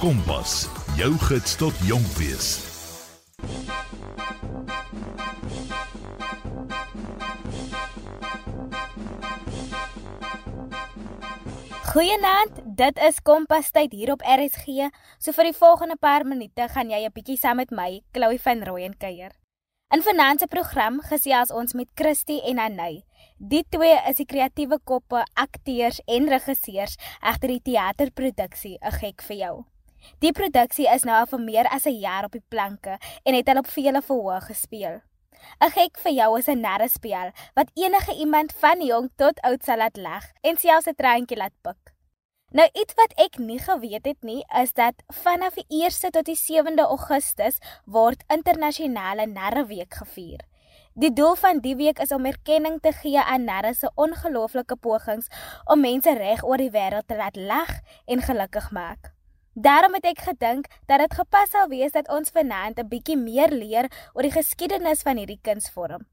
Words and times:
Kompas, 0.00 0.62
jou 0.96 1.10
gids 1.28 1.58
tot 1.60 1.76
jonk 1.84 2.06
wees. 2.16 2.46
Goeienaand, 11.90 12.62
dit 12.64 13.02
is 13.04 13.20
Kompas 13.20 13.68
tyd 13.76 13.92
hier 13.92 14.14
op 14.14 14.24
RSG. 14.24 14.88
So 15.20 15.36
vir 15.36 15.50
die 15.50 15.58
volgende 15.58 15.98
paar 16.00 16.24
minute 16.24 16.70
gaan 16.72 16.88
jy 16.88 17.04
'n 17.04 17.12
bietjie 17.12 17.36
saam 17.36 17.60
met 17.60 17.70
my, 17.70 18.00
Chloe 18.16 18.38
van 18.38 18.64
Rooyen 18.64 18.96
kuier. 18.96 19.36
In 19.92 20.00
vanaand 20.02 20.40
se 20.40 20.46
program 20.46 21.00
gesels 21.02 21.50
ons 21.52 21.74
met 21.74 21.88
Christy 21.94 22.40
en 22.40 22.58
Anay. 22.58 23.04
Die 23.36 23.66
twee 23.68 23.98
is 24.08 24.16
die 24.16 24.26
kreatiewe 24.26 24.78
koppe, 24.84 25.26
akteurs 25.34 26.00
en 26.06 26.28
regisseurs 26.28 26.96
agter 27.20 27.48
die 27.48 27.60
teaterproduksie 27.62 28.78
'n 28.80 28.92
gek 28.92 29.20
vir 29.22 29.36
jou. 29.36 29.69
Die 30.18 30.32
produksie 30.32 30.88
is 30.94 31.04
nou 31.04 31.16
al 31.18 31.26
vir 31.26 31.40
meer 31.40 31.66
as 31.68 31.86
'n 31.86 32.00
jaar 32.00 32.24
op 32.24 32.32
die 32.32 32.48
planke 32.48 32.98
en 33.24 33.34
het 33.34 33.48
al 33.48 33.58
op 33.58 33.66
vele 33.66 34.02
verhoog 34.02 34.46
gespeel. 34.46 35.00
'n 35.60 35.70
Gek 35.70 35.98
vir 35.98 36.12
jou 36.12 36.38
is 36.38 36.48
'n 36.48 36.60
narre 36.60 36.88
speel 36.88 37.30
wat 37.54 37.70
enige 37.74 38.14
iemand 38.14 38.52
van 38.52 38.82
jong 38.82 39.10
tot 39.16 39.40
oud 39.40 39.64
sal 39.64 39.76
laat 39.76 39.96
lag 39.96 40.24
en 40.42 40.56
selfs 40.56 40.88
'n 40.88 40.94
traantjie 40.94 41.36
laat 41.36 41.56
pik. 41.62 41.94
Nou 42.50 42.68
iets 42.72 42.94
wat 42.94 43.12
ek 43.14 43.38
nie 43.38 43.58
geweet 43.58 44.06
het 44.06 44.22
nie 44.22 44.44
is 44.62 44.72
dat 44.72 44.94
vanaf 45.22 45.54
die 45.54 45.66
1ste 45.68 46.10
tot 46.10 46.24
die 46.24 46.36
7de 46.36 46.82
Augustus 46.82 47.58
word 47.86 48.24
internasionale 48.26 49.26
narreweek 49.26 49.94
gevier. 49.94 50.40
Die 50.94 51.12
doel 51.12 51.36
van 51.36 51.60
die 51.62 51.76
week 51.76 51.98
is 52.02 52.10
om 52.12 52.26
erkenning 52.26 52.80
te 52.82 52.90
gee 52.92 53.22
aan 53.22 53.44
narre 53.44 53.74
se 53.74 53.90
ongelooflike 53.94 54.76
pogings 54.76 55.30
om 55.64 55.80
mense 55.80 56.14
reg 56.18 56.42
oor 56.44 56.58
die 56.58 56.72
wêreld 56.74 57.06
te 57.06 57.16
laat 57.16 57.36
lag 57.36 57.70
en 58.06 58.22
gelukkig 58.22 58.70
maak. 58.70 59.14
Daarom 59.54 59.94
het 59.94 60.04
ek 60.06 60.20
gedink 60.22 60.66
dat 60.86 61.02
dit 61.02 61.14
gepas 61.14 61.50
sou 61.50 61.66
wees 61.68 61.92
dat 61.92 62.08
ons 62.08 62.30
vanaand 62.30 62.78
'n 62.78 62.88
bietjie 62.88 63.16
meer 63.16 63.50
leer 63.50 63.90
oor 64.14 64.22
die 64.22 64.30
geskiedenis 64.30 65.02
van 65.02 65.16
hierdie 65.16 65.40
kunsvorm. 65.42 66.06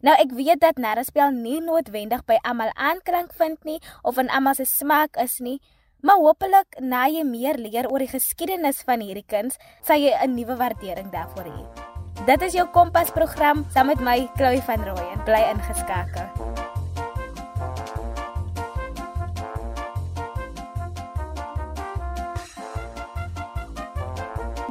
Nou 0.00 0.14
ek 0.18 0.32
weet 0.32 0.60
dat 0.60 0.76
narrespel 0.76 1.30
nie 1.30 1.60
noodwendig 1.60 2.24
by 2.24 2.38
almal 2.42 2.70
aanklank 2.74 3.32
vind 3.32 3.64
nie 3.64 3.80
of 4.02 4.18
in 4.18 4.30
almal 4.30 4.54
se 4.54 4.64
smaak 4.64 5.16
is 5.16 5.38
nie, 5.38 5.60
maar 6.02 6.16
hopelik 6.16 6.80
na 6.80 7.06
jy 7.06 7.22
meer 7.24 7.54
leer 7.54 7.88
oor 7.88 7.98
die 7.98 8.10
geskiedenis 8.10 8.82
van 8.82 9.00
hierdie 9.00 9.26
kuns, 9.26 9.56
sal 9.82 9.96
jy 9.96 10.12
'n 10.12 10.34
nuwe 10.34 10.56
waardering 10.56 11.10
daarvoor 11.10 11.44
hê. 11.44 11.92
Dit 12.26 12.42
is 12.42 12.52
jou 12.52 12.66
Kompas 12.70 13.10
program 13.10 13.64
saam 13.74 13.86
met 13.86 14.00
my 14.00 14.28
Chloe 14.36 14.62
van 14.62 14.84
Rooyen. 14.84 15.24
Bly 15.24 15.42
ingeskakel. 15.54 16.61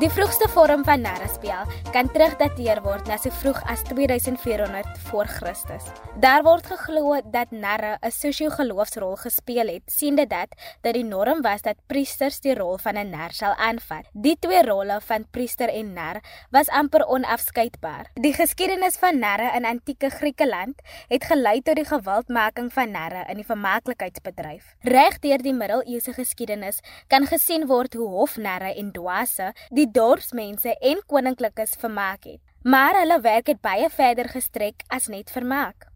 Die 0.02 0.10
vroegste 0.10 0.48
vorm 0.50 0.82
van 0.82 1.04
narrespel 1.06 1.68
kan 1.94 2.08
terugdateer 2.10 2.80
word 2.82 3.06
na 3.06 3.20
so 3.22 3.30
vroeg 3.38 3.60
as 3.70 3.84
2400 3.86 4.88
voor 5.12 5.28
Christus. 5.30 5.92
Daar 6.24 6.42
word 6.42 6.66
geglo 6.66 7.20
dat 7.22 7.52
narre 7.52 8.00
'n 8.02 8.10
sosio-geloofsrol 8.10 9.16
gespeel 9.16 9.68
het, 9.68 9.84
siende 9.86 10.26
dat 10.26 10.50
dat 10.82 10.94
die 10.94 11.04
norm 11.04 11.42
was 11.42 11.62
dat 11.62 11.78
priesters 11.86 12.40
die 12.40 12.56
rol 12.56 12.78
van 12.78 12.98
'n 12.98 13.10
nar 13.10 13.32
sal 13.32 13.54
aanvat. 13.54 14.10
Die 14.14 14.36
twee 14.40 14.64
rolle 14.66 14.98
van 15.02 15.26
priester 15.32 15.70
en 15.70 15.94
nar 15.94 16.22
was 16.50 16.70
amper 16.70 17.06
onafskeidbaar. 17.06 18.10
Die 18.14 18.34
geskiedenis 18.34 18.98
van 18.98 19.20
narre 19.20 19.56
in 19.56 19.66
antieke 19.66 20.10
Griekeland 20.10 20.82
het 21.08 21.24
gelei 21.24 21.62
tot 21.62 21.76
die 21.76 21.86
geweldmaking 21.86 22.74
van 22.74 22.92
narre 22.92 23.26
in 23.30 23.36
die 23.36 23.46
vermaaklikheidsbedryf. 23.46 24.76
Reg 24.80 25.20
deur 25.20 25.38
die 25.38 25.54
middeleeuse 25.54 26.14
geskiedenis 26.14 26.80
kan 27.08 27.26
gesien 27.26 27.68
word 27.68 27.94
hoe 27.94 28.10
hofnarre 28.10 28.74
en 28.76 28.92
dwaase 28.92 29.54
die 29.70 29.91
dorpsmense 29.92 30.76
en 30.80 31.02
koninklikes 31.06 31.76
vermaak 31.80 32.24
het. 32.24 32.40
Maar 32.64 33.00
hulle 33.00 33.22
werk 33.22 33.48
het 33.48 33.62
baie 33.62 33.90
verder 33.90 34.30
gestrek 34.30 34.84
as 34.88 35.08
net 35.08 35.32
vermaak. 35.32 35.88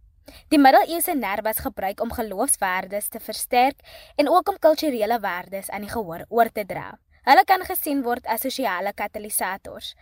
Die 0.50 0.60
middeleeuse 0.60 1.14
ner 1.14 1.44
was 1.46 1.62
gebruik 1.62 2.02
om 2.02 2.12
geloofswaardes 2.12 3.08
te 3.14 3.20
versterk 3.20 3.82
en 4.16 4.30
ook 4.30 4.50
om 4.50 4.60
kulturele 4.60 5.20
waardes 5.20 5.70
aan 5.70 5.86
die 5.86 5.92
gehoor 5.92 6.26
oor 6.30 6.50
te 6.52 6.66
dra. 6.66 6.96
Hulle 7.26 7.44
kan 7.46 7.66
gesien 7.66 8.04
word 8.06 8.26
as 8.30 8.42
sosiale 8.46 8.94
katalisators. 8.94 9.94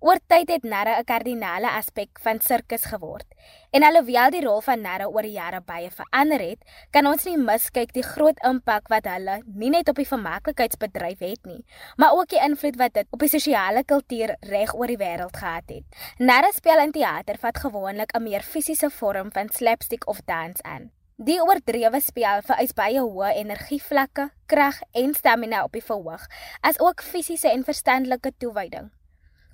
Oor 0.00 0.18
tyd 0.26 0.50
het 0.50 0.64
narre 0.64 0.98
'n 0.98 1.04
kardinale 1.04 1.70
aspek 1.70 2.18
van 2.20 2.40
sirkus 2.40 2.84
geword. 2.84 3.26
En 3.70 3.82
alhoewel 3.82 4.30
die 4.30 4.44
rol 4.44 4.60
van 4.60 4.80
narre 4.80 5.08
oor 5.08 5.22
die 5.22 5.38
jare 5.38 5.60
baie 5.60 5.90
verander 5.90 6.40
het, 6.40 6.58
kan 6.90 7.06
ons 7.06 7.24
nie 7.24 7.36
miskyk 7.36 7.92
die 7.92 8.02
groot 8.02 8.38
impak 8.44 8.88
wat 8.88 9.06
hulle 9.06 9.42
nie 9.46 9.70
net 9.70 9.88
op 9.88 9.96
die 9.96 10.08
vermaaklikheidsbedryf 10.08 11.18
het 11.18 11.46
nie, 11.46 11.64
maar 11.96 12.12
ook 12.12 12.28
die 12.28 12.42
invloed 12.42 12.76
wat 12.76 12.94
dit 12.94 13.06
op 13.10 13.18
die 13.18 13.28
sosiale 13.28 13.84
kultuur 13.84 14.36
reg 14.40 14.74
oor 14.74 14.86
die 14.86 14.98
wêreld 14.98 15.36
gehad 15.36 15.68
het. 15.68 15.84
Narre 16.18 16.52
speel 16.52 16.78
in 16.78 16.92
teater 16.92 17.38
vat 17.38 17.58
gewoonlik 17.58 18.16
'n 18.16 18.22
meer 18.22 18.42
fisiese 18.42 18.90
vorm 18.90 19.32
van 19.32 19.48
slapstick 19.48 20.08
of 20.08 20.20
dans 20.24 20.62
aan. 20.62 20.90
Die 21.16 21.38
oordrewe 21.38 22.00
speel 22.00 22.42
vereis 22.42 22.72
baie 22.72 23.00
hoë 23.00 23.28
energievlakke, 23.38 24.30
krag 24.46 24.80
en 24.92 25.14
stamina 25.14 25.62
op 25.64 25.72
die 25.72 25.84
verhoog, 25.84 26.26
as 26.60 26.80
ook 26.80 27.02
fisiese 27.02 27.48
en 27.48 27.64
verstandelike 27.64 28.32
toewyding. 28.38 28.90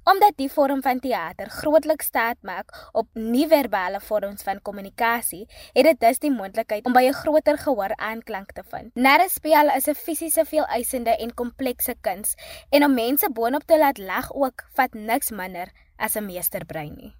Omdat 0.04 0.32
die 0.36 0.48
vorm 0.48 0.80
van 0.82 1.00
teater 1.00 1.50
grootliks 1.50 2.06
staat 2.06 2.36
maak 2.40 2.72
op 2.92 3.08
nie-verbale 3.12 4.00
vorms 4.00 4.42
van 4.42 4.62
kommunikasie, 4.62 5.44
het 5.72 5.84
dit 5.84 6.00
dus 6.00 6.18
die 6.18 6.32
moontlikheid 6.32 6.86
om 6.88 6.92
by 6.92 7.04
'n 7.08 7.12
groter 7.12 7.58
gehoor 7.58 7.92
aanklank 7.96 8.52
te 8.52 8.62
vind. 8.68 8.94
Narrespel 8.94 9.68
is 9.76 9.88
'n 9.88 9.94
fisiese 9.94 10.44
veeleisende 10.44 11.16
en 11.16 11.34
komplekse 11.34 11.94
kuns 12.00 12.34
en 12.70 12.84
om 12.84 12.94
mense 12.94 13.30
boonop 13.32 13.62
te 13.66 13.78
laat 13.78 13.98
lag 13.98 14.32
ook 14.32 14.64
vat 14.72 14.94
niks 14.94 15.30
minder 15.30 15.68
as 15.96 16.16
'n 16.16 16.24
meesterbrein 16.24 16.94
nie. 16.96 17.14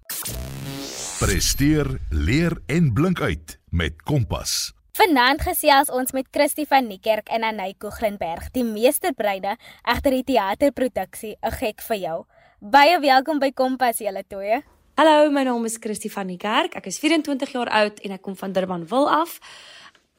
Presteer, 1.19 1.99
leer 2.09 2.61
en 2.65 2.93
blink 2.93 3.21
uit 3.21 3.59
met 3.69 4.01
Kompas. 4.01 4.73
Vanaand 4.91 5.41
gesels 5.41 5.89
ons 5.89 6.11
met 6.11 6.27
Christie 6.31 6.65
van 6.67 6.87
Niekerk 6.87 7.29
en 7.29 7.43
Anay 7.43 7.75
Koeglenberg, 7.77 8.49
die 8.51 8.63
meesterbreine 8.63 9.57
agter 9.81 10.11
die 10.11 10.23
teaterproduksie 10.23 11.37
'n 11.41 11.51
gek 11.51 11.81
vir 11.81 11.97
jou. 11.97 12.25
Baie 12.61 12.99
welkom 13.01 13.39
by 13.41 13.47
Kompas 13.57 14.03
julle 14.03 14.21
twee. 14.29 14.59
Hallo, 15.01 15.31
my 15.33 15.41
naam 15.47 15.63
is 15.65 15.79
Christie 15.81 16.11
van 16.13 16.27
die 16.29 16.37
Kerk. 16.37 16.75
Ek 16.77 16.91
is 16.91 16.99
24 17.01 17.55
jaar 17.55 17.71
oud 17.73 17.97
en 18.05 18.13
ek 18.13 18.21
kom 18.21 18.35
van 18.37 18.53
Durbanville 18.53 19.09
af. 19.09 19.39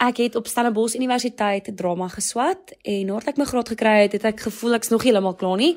Ek 0.03 0.19
het 0.25 0.35
op 0.35 0.51
Stellenbosch 0.51 0.97
Universiteit 0.99 1.71
drama 1.79 2.09
geswat 2.11 2.75
en 2.83 3.13
nadat 3.13 3.31
ek 3.31 3.39
my 3.39 3.47
graad 3.47 3.71
gekry 3.71 3.95
het, 4.01 4.19
het 4.19 4.27
ek 4.33 4.43
gevoel 4.49 4.75
ek's 4.81 4.91
nog 4.91 5.07
heeltemal 5.07 5.39
klaar 5.39 5.63
nie. 5.63 5.77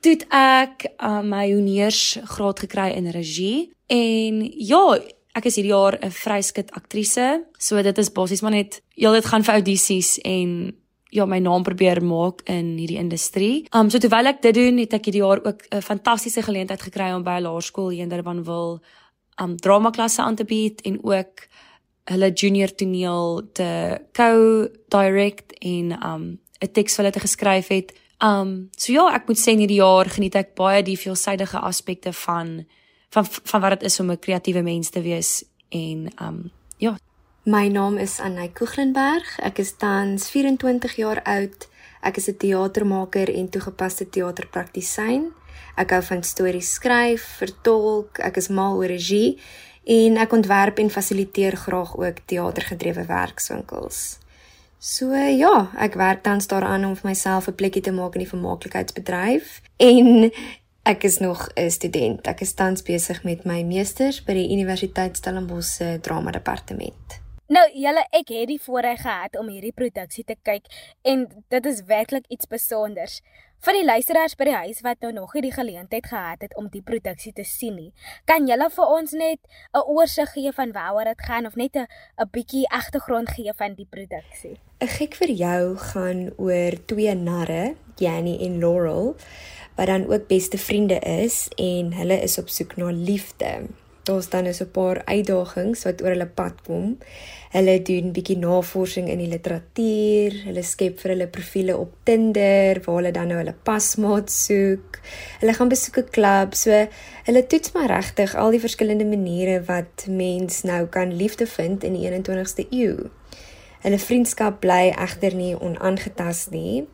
Toe 0.00 0.16
ek 0.32 0.88
uh, 0.96 1.20
my 1.20 1.44
honeurs 1.52 2.16
graad 2.24 2.64
gekry 2.64 2.88
in 2.96 3.12
regie 3.12 3.68
en 3.92 4.40
ja, 4.48 4.82
ek 5.36 5.52
is 5.52 5.60
hierdie 5.60 5.76
jaar 5.76 6.00
'n 6.00 6.08
vryskut 6.08 6.72
aktrise. 6.72 7.44
So 7.60 7.76
dit 7.84 7.98
is 8.00 8.08
basies 8.08 8.40
maar 8.40 8.56
net 8.56 8.80
heeltyd 8.96 9.28
gaan 9.28 9.44
vir 9.44 9.60
audisies 9.60 10.16
en 10.24 10.72
ja 11.10 11.26
my 11.26 11.38
naam 11.40 11.62
probeer 11.62 12.02
maak 12.04 12.42
in 12.48 12.76
hierdie 12.78 12.98
industrie. 13.00 13.66
Um 13.74 13.90
so 13.90 13.98
terwyl 13.98 14.26
ek 14.26 14.42
dit 14.42 14.54
doen, 14.54 14.78
het 14.78 14.92
ek 14.92 15.08
hierdie 15.08 15.24
jaar 15.24 15.40
ook 15.44 15.62
'n 15.70 15.82
fantastiese 15.82 16.42
geleentheid 16.42 16.82
gekry 16.82 17.12
om 17.14 17.22
by 17.22 17.38
'n 17.38 17.42
laerskool 17.42 17.90
hier 17.90 18.02
in 18.02 18.08
Durban 18.08 18.44
wil 18.44 18.80
um 19.40 19.56
drama 19.56 19.90
klasse 19.90 20.22
aan 20.22 20.36
te 20.36 20.44
bied 20.44 20.80
en 20.82 20.98
ook 21.02 21.48
hulle 22.04 22.32
junior 22.32 22.74
toneel 22.74 23.42
te 23.52 24.00
co-direct 24.12 25.52
en 25.60 25.92
um 26.04 26.38
'n 26.60 26.72
teks 26.72 26.94
vir 26.94 27.04
hulle 27.04 27.12
te 27.12 27.20
geskryf 27.20 27.68
het. 27.68 27.92
Um 28.22 28.68
so 28.76 28.92
ja, 28.92 29.14
ek 29.14 29.28
moet 29.28 29.38
sê 29.38 29.52
in 29.52 29.58
hierdie 29.58 29.82
jaar 29.82 30.08
geniet 30.08 30.34
ek 30.34 30.54
baie 30.54 30.82
die 30.82 30.98
veelsidige 30.98 31.58
aspekte 31.58 32.12
van 32.12 32.66
van 33.10 33.24
van 33.24 33.60
wat 33.60 33.70
dit 33.70 33.82
is 33.82 34.00
om 34.00 34.10
'n 34.10 34.18
kreatiewe 34.18 34.62
mens 34.62 34.90
te 34.90 35.00
wees 35.00 35.44
en 35.70 36.10
um 36.20 36.50
ja, 36.78 36.96
My 37.48 37.68
naam 37.68 37.96
is 37.96 38.18
Anay 38.20 38.50
Koeglenberg. 38.52 39.24
Ek 39.40 39.62
is 39.62 39.70
tans 39.80 40.26
24 40.28 40.98
jaar 41.00 41.22
oud. 41.24 41.62
Ek 42.04 42.16
is 42.20 42.28
'n 42.28 42.36
teatermaker 42.36 43.32
en 43.34 43.48
toegepaste 43.48 44.04
teaterpraktisyn. 44.04 45.32
Ek 45.76 45.90
hou 45.90 46.02
van 46.02 46.22
stories 46.22 46.72
skryf, 46.72 47.22
vertolk, 47.40 48.18
ek 48.18 48.36
is 48.36 48.48
mal 48.48 48.76
oor 48.76 48.86
regie 48.86 49.38
en 49.84 50.16
ek 50.16 50.32
ontwerp 50.32 50.78
en 50.78 50.90
fasiliteer 50.90 51.56
graag 51.56 51.96
ook 51.96 52.16
teatergedrewe 52.26 53.06
werkswinkels. 53.06 54.18
So 54.78 55.14
ja, 55.14 55.70
ek 55.78 55.94
werk 55.94 56.22
tans 56.22 56.46
daaraan 56.46 56.84
om 56.84 56.96
vir 56.96 57.08
myself 57.08 57.48
'n 57.48 57.54
plekkie 57.54 57.82
te 57.82 57.92
maak 57.92 58.14
in 58.14 58.24
die 58.24 58.34
vermaaklikheidsbedryf 58.34 59.62
en 59.76 60.30
ek 60.84 61.04
is 61.04 61.18
nog 61.18 61.48
'n 61.56 61.70
student. 61.70 62.26
Ek 62.26 62.40
is 62.40 62.52
tans 62.52 62.82
besig 62.82 63.24
met 63.24 63.44
my 63.44 63.62
meesters 63.62 64.20
by 64.24 64.34
die 64.34 64.52
Universiteit 64.52 65.16
Stellenbosch 65.16 65.76
se 65.76 65.98
drama 66.02 66.30
departement. 66.30 67.27
Nou 67.48 67.62
julle, 67.72 68.02
ek 68.12 68.28
het 68.28 68.50
die 68.50 68.60
voorreg 68.60 68.98
gehad 69.00 69.36
om 69.40 69.46
hierdie 69.48 69.72
produksie 69.72 70.20
te 70.28 70.34
kyk 70.44 70.66
en 71.08 71.22
dit 71.48 71.68
is 71.70 71.78
werklik 71.88 72.26
iets 72.28 72.44
spesiaals. 72.44 73.22
Vir 73.64 73.78
die 73.78 73.86
luisteraars 73.86 74.36
by 74.36 74.50
die 74.50 74.58
huis 74.66 74.82
wat 74.84 75.00
nou 75.00 75.14
nog 75.16 75.32
nie 75.32 75.46
die 75.46 75.54
geleentheid 75.54 76.10
gehad 76.10 76.44
het 76.44 76.52
om 76.60 76.68
die 76.68 76.84
produksie 76.84 77.32
te 77.32 77.46
sien 77.48 77.78
nie, 77.80 77.88
kan 78.28 78.44
julle 78.50 78.68
vir 78.76 78.92
ons 78.98 79.16
net 79.16 79.40
'n 79.72 79.80
oorsig 79.96 80.28
gee 80.36 80.52
van 80.52 80.76
waaroor 80.76 81.08
dit 81.08 81.24
gaan 81.24 81.46
of 81.46 81.56
net 81.56 81.76
'n 81.76 81.88
'n 82.20 82.28
bietjie 82.36 82.68
agtergrond 82.68 83.30
gee 83.30 83.52
van 83.56 83.74
die 83.80 83.88
produksie? 83.88 84.60
'n 84.84 84.86
Gek 84.98 85.14
vir 85.14 85.30
jou 85.30 85.76
gaan 85.76 86.32
oor 86.36 86.72
twee 86.86 87.14
narre, 87.14 87.74
Jannie 87.96 88.44
en 88.44 88.60
Laurel, 88.60 89.16
wat 89.76 89.86
dan 89.86 90.04
ook 90.04 90.28
beste 90.28 90.58
vriende 90.58 91.00
is 91.00 91.48
en 91.56 91.92
hulle 91.92 92.20
is 92.20 92.38
op 92.38 92.48
soek 92.48 92.76
na 92.76 92.90
liefde 92.90 93.68
daar's 94.08 94.28
dan 94.32 94.46
is 94.46 94.60
'n 94.62 94.70
paar 94.70 95.02
uitdagings 95.04 95.84
wat 95.84 96.02
oor 96.02 96.14
hulle 96.14 96.26
pad 96.26 96.56
kom. 96.66 96.98
Hulle 97.50 97.82
doen 97.82 98.12
bietjie 98.12 98.38
navorsing 98.38 99.08
in 99.08 99.18
die 99.18 99.28
literatuur, 99.28 100.32
hulle 100.48 100.62
skep 100.62 101.00
vir 101.00 101.10
hulle 101.10 101.28
profile 101.28 101.76
op 101.76 101.92
Tinder 102.04 102.80
waar 102.84 102.96
hulle 102.96 103.12
dan 103.12 103.28
nou 103.28 103.38
hulle 103.38 103.54
pasmaat 103.62 104.30
soek. 104.30 105.00
Hulle 105.40 105.54
gaan 105.54 105.68
besoek 105.68 105.96
'n 105.98 106.10
klub, 106.10 106.54
so 106.54 106.88
hulle 107.24 107.46
toets 107.46 107.72
maar 107.72 107.88
regtig 107.88 108.34
al 108.34 108.50
die 108.50 108.64
verskillende 108.66 109.04
maniere 109.04 109.62
wat 109.64 110.06
mens 110.08 110.62
nou 110.62 110.86
kan 110.86 111.16
liefde 111.16 111.46
vind 111.46 111.84
in 111.84 111.92
die 111.92 112.06
21ste 112.08 112.66
eeu. 112.70 113.10
Hulle 113.80 113.98
vriendskap 113.98 114.60
bly 114.60 114.92
egter 114.96 115.34
nie 115.34 115.54
onaangetast 115.54 116.50
nie. 116.50 116.86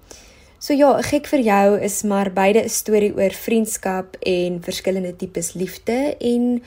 So 0.65 0.73
ja, 0.73 0.95
gek 1.05 1.27
vir 1.29 1.43
jou 1.45 1.81
is 1.85 2.03
maar 2.09 2.31
beide 2.33 2.63
'n 2.65 2.69
storie 2.69 3.13
oor 3.17 3.35
vriendskap 3.37 4.17
en 4.21 4.63
verskillende 4.63 5.17
tipes 5.17 5.53
liefde 5.53 6.17
en 6.21 6.63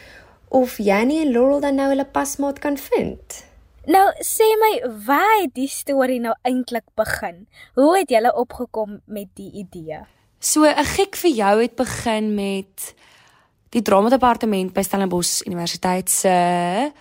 of 0.49 0.77
Jannie 0.77 1.21
en 1.25 1.31
Laurel 1.31 1.59
dan 1.59 1.75
nou 1.75 1.89
hulle 1.89 2.05
pasmaat 2.05 2.59
kan 2.59 2.77
vind. 2.77 3.43
Nou 3.87 4.03
sê 4.19 4.47
my, 4.59 4.71
waar 5.05 5.41
het 5.41 5.53
die 5.55 5.69
storie 5.71 6.19
nou 6.19 6.33
eintlik 6.43 6.83
begin? 6.95 7.45
Hoe 7.73 7.97
het 7.97 8.09
julle 8.11 8.33
opgekom 8.35 8.99
met 9.05 9.27
die 9.39 9.51
idee? 9.51 10.01
So 10.39 10.63
'n 10.65 10.85
gek 10.85 11.15
vir 11.15 11.31
jou 11.31 11.61
het 11.61 11.75
begin 11.75 12.35
met 12.35 12.93
die 13.69 13.81
drama 13.81 14.09
departement 14.09 14.73
by 14.73 14.81
Stellenbosch 14.81 15.41
Universiteit 15.45 16.09
se 16.09 16.91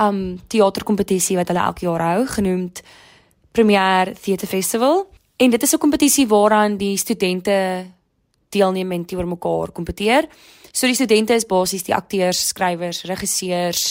um 0.00 0.40
teaterkompetisie 0.46 1.36
wat 1.36 1.48
hulle 1.48 1.62
elke 1.64 1.86
jaar 1.86 2.00
hou, 2.00 2.26
genoemd 2.26 2.82
Premier 3.52 4.14
Theatre 4.20 4.46
Festival. 4.46 5.06
En 5.36 5.50
dit 5.50 5.62
is 5.62 5.72
'n 5.72 5.78
kompetisie 5.78 6.26
waaraan 6.28 6.76
die 6.76 6.96
studente 6.96 7.86
deelneem 8.48 8.92
en 8.92 9.04
teenoor 9.04 9.28
mekaar 9.28 9.70
kompeteer. 9.70 10.28
So 10.76 10.84
die 10.84 10.94
studente 10.94 11.32
is 11.32 11.46
basies 11.48 11.86
die 11.86 11.94
akteurs, 11.96 12.50
skrywers, 12.50 13.06
regisseurs 13.08 13.84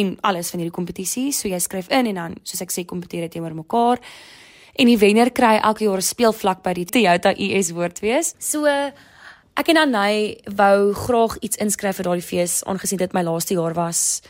en 0.00 0.14
alles 0.24 0.48
van 0.48 0.62
hierdie 0.62 0.72
kompetisie. 0.72 1.26
So 1.36 1.50
jy 1.50 1.58
skryf 1.60 1.90
in 1.92 2.08
en 2.08 2.20
dan 2.20 2.36
soos 2.48 2.62
ek 2.64 2.72
sê 2.72 2.86
kompeteer 2.88 3.26
dit 3.26 3.34
teenoor 3.36 3.52
mekaar. 3.58 4.00
En 4.80 4.88
die 4.88 4.96
wenner 4.96 5.28
kry 5.36 5.58
elke 5.60 5.84
jaar 5.84 6.00
'n 6.00 6.08
speelvlak 6.08 6.62
by 6.64 6.72
die 6.72 6.86
Toyota 6.86 7.34
US 7.36 7.70
Woordfees. 7.76 8.34
So 8.38 8.64
ek 8.64 9.68
en 9.68 9.76
Anay 9.76 10.40
wou 10.56 10.94
graag 10.94 11.36
iets 11.42 11.58
inskryf 11.58 11.96
vir 11.96 12.04
daardie 12.04 12.24
fees 12.24 12.64
aangesien 12.64 12.98
dit 12.98 13.12
my 13.12 13.22
laaste 13.22 13.52
jaar 13.52 13.74
was 13.74 14.22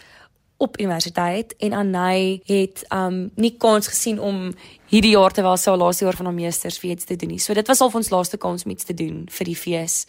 op 0.59 0.81
universiteit 0.81 1.55
en 1.61 1.73
Anay 1.73 2.43
het 2.47 2.85
um 2.91 3.31
nie 3.37 3.55
kans 3.59 3.87
gesien 3.87 4.19
om 4.19 4.53
hierdie 4.91 5.15
jaar 5.15 5.31
terwyl 5.31 5.57
sy 5.57 5.71
haar 5.71 5.79
laaste 5.79 6.05
jaar 6.05 6.17
van 6.17 6.27
haar 6.27 6.35
meesters 6.35 6.79
vir 6.79 6.91
iets 6.91 7.05
te 7.05 7.17
doen 7.17 7.29
nie. 7.29 7.39
So 7.39 7.55
dit 7.55 7.69
was 7.69 7.81
al 7.81 7.93
ons 7.95 8.11
laaste 8.11 8.39
kans 8.39 8.65
om 8.65 8.71
iets 8.71 8.85
te 8.85 8.95
doen 8.95 9.29
vir 9.31 9.45
die 9.45 9.57
fees 9.57 10.07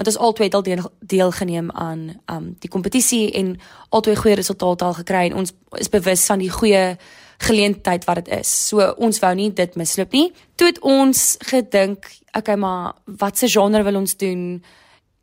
want 0.00 0.14
ons 0.14 0.18
albei 0.24 0.46
het 0.48 0.54
al 0.54 0.62
deel, 0.62 0.84
deelgeneem 1.00 1.70
aan 1.70 2.06
um 2.32 2.44
die 2.58 2.70
kompetisie 2.72 3.26
en 3.36 3.52
albei 3.92 4.14
goeie 4.16 4.38
resultate 4.38 4.84
al 4.84 4.94
gekry 4.96 5.26
en 5.28 5.42
ons 5.42 5.52
is 5.76 5.92
bewus 5.92 6.22
van 6.24 6.40
die 6.40 6.48
goeie 6.50 6.96
geleentheid 7.44 8.06
wat 8.08 8.22
dit 8.22 8.30
is. 8.38 8.48
So 8.68 8.86
ons 8.96 9.20
wou 9.20 9.32
nie 9.36 9.50
dit 9.52 9.76
misloop 9.76 10.16
nie. 10.16 10.30
Toe 10.56 10.70
het 10.70 10.80
ons 10.80 11.34
gedink, 11.50 12.08
okay, 12.32 12.56
maar 12.56 12.94
watse 13.20 13.48
genre 13.48 13.82
wil 13.84 14.00
ons 14.00 14.16
doen? 14.16 14.64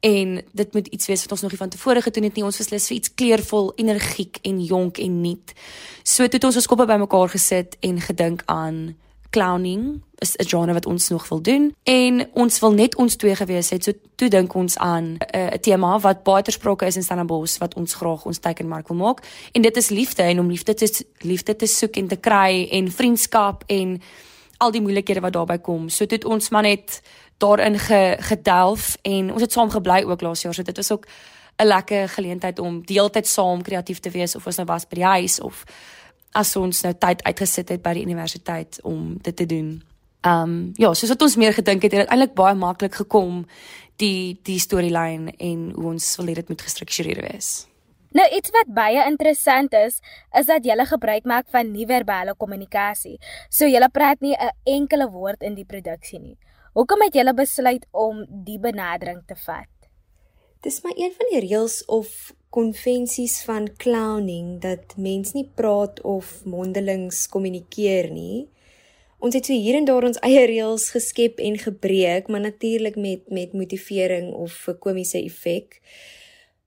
En 0.06 0.38
dit 0.62 0.74
moet 0.78 0.94
iets 0.94 1.10
wees 1.10 1.26
wat 1.26 1.34
ons 1.34 1.42
nog 1.48 1.56
nie 1.56 1.62
van 1.64 1.74
tevore 1.74 2.06
gedoen 2.06 2.30
het 2.30 2.38
nie. 2.38 2.46
Ons 2.46 2.62
beslis 2.62 2.86
vir 2.92 2.98
iets 3.00 3.14
kleurvol, 3.18 3.72
energiek 3.82 4.38
en 4.46 4.62
jonk 4.62 5.02
en 5.02 5.22
nuut. 5.26 5.58
So 6.04 6.30
toe 6.30 6.38
het 6.38 6.50
ons 6.52 6.62
ons 6.62 6.70
koppe 6.70 6.86
bymekaar 6.86 7.34
gesit 7.34 7.80
en 7.82 8.02
gedink 8.02 8.46
aan 8.46 8.94
clowning 9.30 10.02
is 10.18 10.36
'n 10.36 10.48
genre 10.48 10.74
wat 10.74 10.86
ons 10.86 11.10
nog 11.10 11.30
wil 11.30 11.42
doen 11.42 11.76
en 11.84 12.30
ons 12.34 12.60
wil 12.60 12.72
net 12.72 12.96
ons 12.96 13.16
twee 13.16 13.36
gewees 13.36 13.70
het. 13.70 13.84
So 13.84 13.92
toe 14.16 14.30
dink 14.30 14.54
ons 14.54 14.78
aan 14.78 15.04
'n 15.04 15.18
uh, 15.36 15.48
tema 15.48 16.00
wat 16.00 16.24
baie 16.24 16.44
tersprake 16.44 16.86
is 16.86 16.96
in 16.96 17.04
Stellenbosch 17.04 17.58
wat 17.58 17.74
ons 17.74 17.94
graag 17.94 18.26
ons 18.26 18.38
teikenmark 18.40 18.88
wil 18.88 18.98
maak 18.98 19.20
en 19.52 19.62
dit 19.62 19.78
is 19.78 19.90
liefde 19.90 20.22
en 20.22 20.40
om 20.40 20.48
liefde 20.48 20.74
te 20.74 21.06
liefde 21.18 21.56
te 21.56 21.66
soek 21.66 21.96
en 21.96 22.08
te 22.08 22.16
kry 22.16 22.68
en 22.72 22.92
vriendskap 22.92 23.64
en 23.66 24.02
al 24.58 24.72
die 24.72 24.82
moeilikhede 24.82 25.20
wat 25.20 25.34
daarbey 25.34 25.60
kom. 25.60 25.90
So 25.90 26.06
toe 26.06 26.18
het 26.18 26.26
ons 26.26 26.50
maar 26.50 26.62
net 26.62 27.02
daarin 27.38 27.80
ge, 27.80 28.16
gedelf 28.20 28.98
en 29.02 29.32
ons 29.32 29.42
het 29.42 29.52
saam 29.52 29.70
gebly 29.70 30.04
ook 30.04 30.22
laas 30.22 30.42
jaar. 30.42 30.54
So 30.54 30.64
dit 30.64 30.76
was 30.76 30.92
ook 30.92 31.06
'n 31.58 31.66
lekker 31.66 32.10
geleentheid 32.10 32.60
om 32.60 32.86
deeltyd 32.86 33.28
saam 33.28 33.62
kreatief 33.62 34.00
te 34.00 34.10
wees 34.10 34.36
of 34.36 34.46
ons 34.46 34.56
nou 34.56 34.68
was 34.68 34.88
by 34.88 34.96
die 34.96 35.04
huis 35.04 35.40
of 35.40 35.64
as 36.38 36.56
ons 36.60 36.84
nou 36.86 36.94
tyd 36.94 37.24
uitgesit 37.26 37.74
het 37.74 37.84
by 37.84 37.96
die 37.98 38.06
universiteit 38.06 38.80
om 38.84 39.16
dit 39.26 39.36
te 39.36 39.46
doen. 39.50 39.78
Ehm 40.26 40.44
um, 40.44 40.60
ja, 40.78 40.94
soos 40.94 41.14
wat 41.14 41.22
ons 41.22 41.38
meer 41.38 41.54
gedink 41.54 41.84
het, 41.86 41.94
het 41.94 42.06
dit 42.06 42.12
eintlik 42.14 42.36
baie 42.38 42.56
maklik 42.56 42.96
gekom 42.96 43.46
die 44.02 44.38
die 44.46 44.60
storielyn 44.60 45.32
en 45.38 45.72
hoe 45.76 45.92
ons 45.94 46.16
wil 46.20 46.34
dit 46.34 46.50
moet 46.50 46.62
gestruktureer 46.62 47.22
wees. 47.32 47.68
Nou 48.18 48.26
iets 48.34 48.50
wat 48.56 48.70
baie 48.74 49.04
interessant 49.06 49.74
is, 49.78 50.00
is 50.40 50.48
dat 50.50 50.66
jy 50.66 50.86
gebruik 50.90 51.26
maak 51.26 51.46
van 51.54 51.72
nie-verbale 51.72 52.34
kommunikasie. 52.38 53.18
So 53.50 53.68
jy 53.68 53.82
praat 53.94 54.22
nie 54.22 54.34
'n 54.34 54.54
enkele 54.66 55.10
woord 55.12 55.42
in 55.42 55.56
die 55.56 55.66
produksie 55.66 56.20
nie. 56.20 56.38
Hoekom 56.74 57.02
het 57.02 57.16
jy 57.16 57.34
besluit 57.34 57.86
om 57.92 58.26
die 58.30 58.60
benadering 58.60 59.22
te 59.28 59.36
vat? 59.36 59.77
Dis 60.62 60.82
maar 60.82 60.94
een 60.96 61.14
van 61.18 61.28
die 61.30 61.40
reëls 61.40 61.86
of 61.86 62.34
konvensies 62.50 63.42
van 63.46 63.70
clowning 63.78 64.62
dat 64.62 64.96
mens 64.98 65.34
nie 65.34 65.50
praat 65.56 66.02
of 66.02 66.42
mondelings 66.46 67.28
kommunikeer 67.30 68.10
nie. 68.12 68.48
Ons 69.18 69.34
het 69.34 69.46
so 69.46 69.54
hier 69.54 69.78
en 69.78 69.86
daar 69.86 70.06
ons 70.06 70.20
eie 70.26 70.46
reëls 70.50 70.90
geskep 70.94 71.40
en 71.42 71.58
gebreek, 71.58 72.28
maar 72.28 72.42
natuurlik 72.42 72.96
met 72.96 73.30
met 73.30 73.54
motivering 73.54 74.34
of 74.34 74.68
'n 74.68 74.78
komiese 74.80 75.22
effek. 75.24 75.82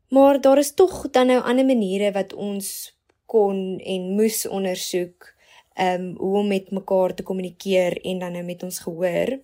Maar 0.09 0.41
daar 0.41 0.59
is 0.59 0.75
tog 0.75 1.11
dan 1.11 1.27
nou 1.27 1.43
ander 1.43 1.67
maniere 1.67 2.13
wat 2.13 2.33
ons 2.33 2.97
kon 3.27 3.79
en 3.79 4.03
moes 4.15 4.49
ondersoek 4.49 5.35
um, 5.81 6.15
hoe 6.17 6.39
om 6.39 6.49
met 6.49 6.71
mekaar 6.71 7.15
te 7.15 7.23
kommunikeer 7.23 8.01
en 8.05 8.19
dan 8.19 8.33
nou 8.33 8.45
met 8.45 8.63
ons 8.63 8.79
gehoor. 8.79 9.39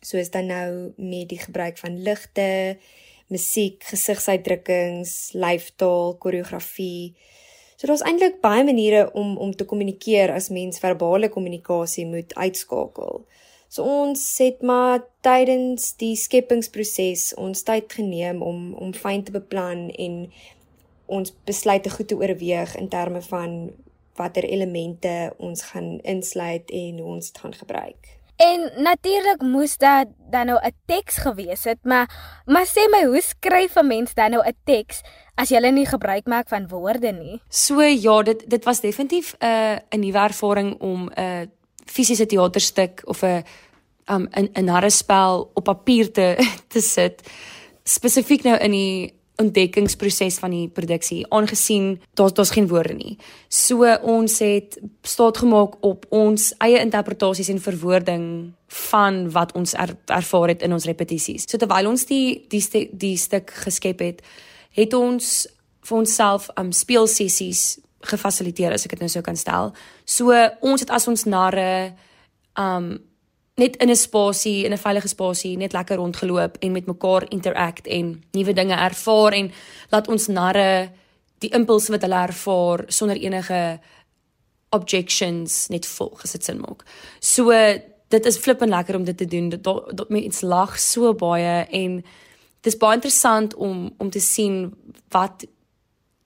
Soos 0.00 0.30
dan 0.30 0.46
nou 0.46 0.92
met 0.96 1.28
die 1.28 1.38
gebruik 1.38 1.78
van 1.78 2.02
ligte 2.02 2.78
musiek, 3.30 3.82
gesigsuitdrukkings, 3.86 5.32
lyfstaal, 5.38 6.16
koreografie. 6.22 7.14
So 7.76 7.88
daar's 7.88 8.04
eintlik 8.04 8.40
baie 8.44 8.64
maniere 8.66 9.06
om 9.16 9.36
om 9.40 9.54
te 9.56 9.64
kommunikeer 9.64 10.34
as 10.34 10.50
mens 10.52 10.82
verbale 10.82 11.30
kommunikasie 11.32 12.06
moet 12.06 12.34
uitskakel. 12.34 13.24
So 13.70 13.86
ons 13.86 14.22
het 14.42 14.62
maar 14.66 15.04
tydens 15.22 15.92
die 16.02 16.16
skepingsproses 16.18 17.30
ons 17.38 17.62
tyd 17.62 17.92
geneem 17.94 18.42
om 18.42 18.72
om 18.74 18.92
fyn 18.92 19.22
te 19.24 19.32
beplan 19.32 19.88
en 19.94 20.24
ons 21.06 21.34
besluite 21.46 21.90
goed 21.90 22.10
te 22.10 22.18
oorweeg 22.18 22.76
in 22.76 22.90
terme 22.90 23.22
van 23.30 23.70
watter 24.18 24.44
elemente 24.44 25.32
ons 25.38 25.62
gaan 25.72 26.00
insluit 26.02 26.70
en 26.70 26.98
hoe 26.98 27.12
ons 27.16 27.32
dit 27.32 27.40
gaan 27.42 27.54
gebruik. 27.54 28.19
En 28.40 28.70
natuurlik 28.82 29.42
moes 29.44 29.76
dit 29.76 30.06
dan 30.30 30.46
nou 30.46 30.58
'n 30.62 30.72
teks 30.86 31.16
gewees 31.16 31.64
het, 31.64 31.78
maar 31.82 32.08
maar 32.46 32.66
sê 32.66 32.88
my, 32.90 33.04
hoe 33.04 33.20
skryf 33.20 33.76
'n 33.76 33.86
mens 33.86 34.14
dan 34.14 34.30
nou 34.30 34.42
'n 34.46 34.56
teks 34.64 35.00
as 35.34 35.48
jy 35.48 35.70
nie 35.70 35.86
gebruik 35.86 36.26
maak 36.26 36.48
van 36.48 36.68
woorde 36.68 37.12
nie? 37.12 37.40
So 37.48 37.82
ja, 37.82 38.22
dit 38.22 38.50
dit 38.50 38.64
was 38.64 38.80
definitief 38.80 39.34
'n 39.38 39.46
uh, 39.46 39.76
'n 39.90 40.00
nuwe 40.00 40.18
ervaring 40.18 40.80
om 40.80 41.10
'n 41.14 41.20
uh, 41.20 41.46
fisiese 41.84 42.26
teaterstuk 42.26 43.02
of 43.04 43.22
'n 43.22 43.44
um 44.06 44.28
'n 44.30 44.50
'n 44.52 44.64
narrespel 44.64 45.50
op 45.54 45.64
papier 45.64 46.12
te 46.12 46.36
te 46.72 46.80
sit 46.80 47.22
spesifiek 47.82 48.42
nou 48.42 48.56
in 48.58 48.74
die 48.74 49.14
ontdekkingsproses 49.40 50.38
van 50.42 50.54
die 50.54 50.68
produksie 50.68 51.24
aangesien 51.34 51.94
daar's 52.18 52.34
daar's 52.36 52.52
geen 52.54 52.68
woorde 52.68 52.94
nie. 52.94 53.16
So 53.48 53.88
ons 54.02 54.38
het 54.44 54.78
staat 55.02 55.40
gemaak 55.42 55.78
op 55.86 56.06
ons 56.08 56.50
eie 56.58 56.80
interpretasies 56.80 57.48
en 57.52 57.62
verwoording 57.62 58.26
van 58.90 59.22
wat 59.34 59.52
ons 59.58 59.74
er, 59.74 59.96
ervaar 60.06 60.54
het 60.54 60.62
in 60.62 60.72
ons 60.72 60.86
repetisies. 60.86 61.48
So 61.48 61.58
terwyl 61.58 61.90
ons 61.90 62.06
die 62.06 62.44
die 62.50 62.62
st 62.62 62.86
die 62.92 63.16
stuk 63.18 63.50
geskep 63.64 64.04
het, 64.04 64.22
het 64.76 64.94
ons 64.94 65.48
vir 65.88 65.98
onsself 65.98 66.50
um 66.60 66.72
speelsessies 66.72 67.80
gefasiliteer 68.10 68.72
as 68.72 68.86
ek 68.86 68.96
dit 68.96 69.04
nou 69.04 69.10
sou 69.12 69.22
kan 69.24 69.36
stel. 69.36 69.72
So 70.04 70.34
ons 70.64 70.84
het 70.84 70.92
as 70.94 71.08
ons 71.10 71.26
narre 71.28 71.94
um 72.58 72.98
net 73.60 73.76
in 73.76 73.90
'n 73.90 73.96
spasie, 73.96 74.64
in 74.64 74.72
'n 74.72 74.84
veilige 74.86 75.08
spasie, 75.08 75.56
net 75.56 75.72
lekker 75.72 75.96
rondgeloop 75.96 76.56
en 76.60 76.72
met 76.72 76.86
mekaar 76.86 77.24
interact 77.28 77.86
en 77.86 78.22
nuwe 78.32 78.52
dinge 78.52 78.74
ervaar 78.74 79.32
en 79.32 79.52
laat 79.90 80.08
ons 80.08 80.26
narre 80.26 80.90
die 81.38 81.50
impulse 81.50 81.92
wat 81.92 82.02
hulle 82.02 82.26
ervaar 82.26 82.84
sonder 82.86 83.16
enige 83.16 83.80
objections 84.70 85.68
net 85.68 85.86
volg 85.86 86.22
as 86.22 86.32
dit 86.32 86.44
sin 86.44 86.60
maak. 86.60 86.84
So 87.20 87.50
dit 88.08 88.26
is 88.26 88.38
flippend 88.38 88.70
lekker 88.70 88.96
om 88.96 89.04
dit 89.04 89.16
te 89.16 89.26
doen. 89.26 89.48
Dit 89.48 89.64
dat 89.64 90.08
mense 90.08 90.46
lag 90.46 90.78
so 90.78 91.14
baie 91.14 91.66
en 91.70 91.96
dit 92.60 92.72
is 92.72 92.78
baie 92.78 92.94
interessant 92.94 93.54
om 93.54 93.90
om 93.98 94.10
te 94.10 94.20
sien 94.20 94.74
wat 95.08 95.44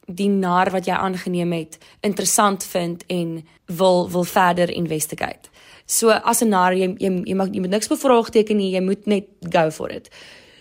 die 0.07 0.29
nar 0.29 0.71
wat 0.71 0.87
jy 0.87 0.93
aangeneem 0.93 1.53
het 1.53 1.79
interessant 2.00 2.64
vind 2.64 3.05
en 3.07 3.47
wil 3.67 4.11
wil 4.11 4.25
verder 4.25 4.71
investigate. 4.71 5.49
So 5.87 6.11
as 6.11 6.43
'n 6.43 6.49
nar 6.49 6.73
jy 6.73 6.97
jy 6.99 7.11
jy 7.26 7.35
mag 7.35 7.55
jy 7.55 7.61
moet 7.61 7.71
niks 7.71 7.88
bevraagteken 7.88 8.57
nie, 8.57 8.73
jy 8.73 8.81
moet 8.81 9.07
net 9.07 9.26
go 9.50 9.71
for 9.71 9.91
it. 9.91 10.09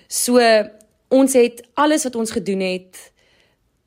So 0.07 0.39
ons 1.09 1.33
het 1.33 1.63
alles 1.73 2.03
wat 2.03 2.15
ons 2.15 2.31
gedoen 2.31 2.59
het 2.59 3.11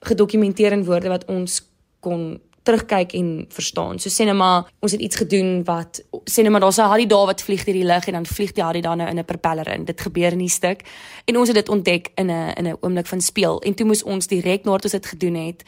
gedokumenteer 0.01 0.73
in 0.73 0.85
woorde 0.85 1.09
wat 1.09 1.25
ons 1.25 1.63
kon 2.01 2.41
terugkyk 2.67 3.15
en 3.15 3.47
verstaan. 3.49 4.01
So 4.03 4.11
sê 4.11 4.27
net 4.27 4.37
maar 4.37 4.67
ons 4.83 4.93
het 4.93 5.01
iets 5.01 5.17
gedoen 5.23 5.63
wat 5.65 6.03
sê 6.27 6.43
net 6.43 6.51
maar 6.51 6.65
daar's 6.65 6.79
'n 6.79 6.91
Harry 6.91 7.07
daar 7.07 7.27
wat 7.27 7.43
vlieg 7.43 7.65
deur 7.65 7.75
die 7.75 7.91
lug 7.93 8.07
en 8.07 8.13
dan 8.13 8.27
vlieg 8.27 8.53
die 8.53 8.65
Harry 8.65 8.81
dan 8.81 8.99
nou 8.99 9.09
in 9.09 9.19
'n 9.19 9.25
propeller 9.25 9.69
in. 9.69 9.85
Dit 9.85 10.01
gebeur 10.01 10.33
in 10.33 10.39
die 10.39 10.49
stuk. 10.49 10.81
En 11.25 11.39
ons 11.39 11.49
het 11.49 11.57
dit 11.57 11.69
ontdek 11.69 12.11
in 12.15 12.31
'n 12.31 12.53
in 12.59 12.67
'n 12.67 12.77
oomblik 12.81 13.07
van 13.07 13.21
speel 13.21 13.61
en 13.63 13.75
toe 13.75 13.87
moes 13.87 14.03
ons 14.03 14.27
direk 14.27 14.65
nadat 14.65 14.85
ons 14.85 14.93
dit 14.93 15.07
gedoen 15.07 15.35
het 15.35 15.65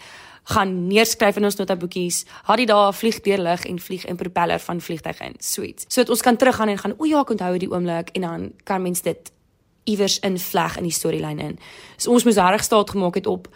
gaan 0.48 0.86
neerskryf 0.86 1.36
in 1.36 1.44
ons 1.44 1.56
notaboekies. 1.56 2.24
Harry 2.42 2.64
daar 2.64 2.94
vlieg 2.94 3.20
deur 3.20 3.38
lug 3.38 3.64
en 3.64 3.78
vlieg 3.78 4.04
in 4.04 4.16
propeller 4.16 4.58
van 4.58 4.80
vliegtyg 4.80 5.20
in. 5.20 5.34
Sweet. 5.38 5.84
So 5.88 6.00
dat 6.00 6.10
ons 6.10 6.22
kan 6.22 6.36
teruggaan 6.36 6.68
en 6.68 6.78
gaan 6.78 6.94
o 6.96 7.04
ja, 7.04 7.20
ek 7.20 7.30
onthou 7.30 7.58
die 7.58 7.70
oomblik 7.70 8.08
en 8.16 8.20
dan 8.20 8.52
kan 8.64 8.82
mens 8.82 9.02
dit 9.02 9.32
iewers 9.84 10.18
invleg 10.18 10.76
in 10.76 10.88
die 10.88 10.92
storielyn 10.92 11.38
in. 11.38 11.58
So 11.96 12.12
ons 12.12 12.24
moes 12.24 12.36
reg 12.36 12.64
staat 12.64 12.90
gemaak 12.90 13.14
het 13.20 13.26
op 13.26 13.48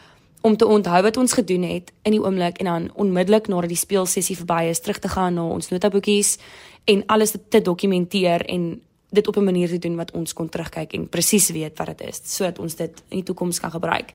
om 0.43 0.57
te 0.57 0.67
onthou 0.67 1.03
wat 1.03 1.17
ons 1.17 1.33
gedoen 1.33 1.63
het 1.63 1.93
in 2.03 2.17
die 2.17 2.23
oomblik 2.23 2.59
en 2.59 2.65
dan 2.65 2.91
onmiddellik 2.95 3.49
nadat 3.49 3.71
die 3.71 3.79
speelsessie 3.79 4.37
verby 4.37 4.67
is 4.71 4.81
terug 4.81 4.99
te 4.99 5.09
gaan 5.09 5.35
na 5.39 5.45
ons 5.47 5.71
notaboekies 5.71 6.37
en 6.85 7.05
alles 7.07 7.31
te, 7.31 7.41
te 7.49 7.63
dokumenteer 7.63 8.45
en 8.47 8.83
dit 9.13 9.29
op 9.29 9.37
'n 9.37 9.45
manier 9.45 9.69
te 9.69 9.79
doen 9.79 9.97
wat 9.97 10.11
ons 10.11 10.33
kon 10.33 10.49
terugkyk 10.49 10.93
en 10.93 11.09
presies 11.09 11.51
weet 11.51 11.79
wat 11.79 11.87
dit 11.87 12.09
is 12.09 12.21
sodat 12.25 12.59
ons 12.59 12.75
dit 12.75 13.03
in 13.09 13.17
die 13.17 13.23
toekoms 13.23 13.61
kan 13.61 13.71
gebruik. 13.71 14.13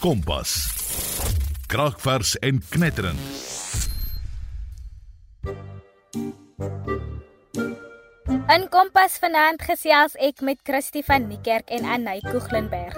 Kompas. 0.00 0.66
Kragvers 1.66 2.38
en 2.38 2.62
knetterend. 2.68 3.18
In 8.50 8.64
Kompas 8.66 9.20
vanaand 9.22 9.62
gesels 9.62 10.16
ek 10.18 10.40
met 10.42 10.58
Christie 10.66 11.04
van 11.06 11.28
Niekerk 11.30 11.68
en 11.70 11.86
Anay 11.86 12.18
Koeglenberg. 12.24 12.96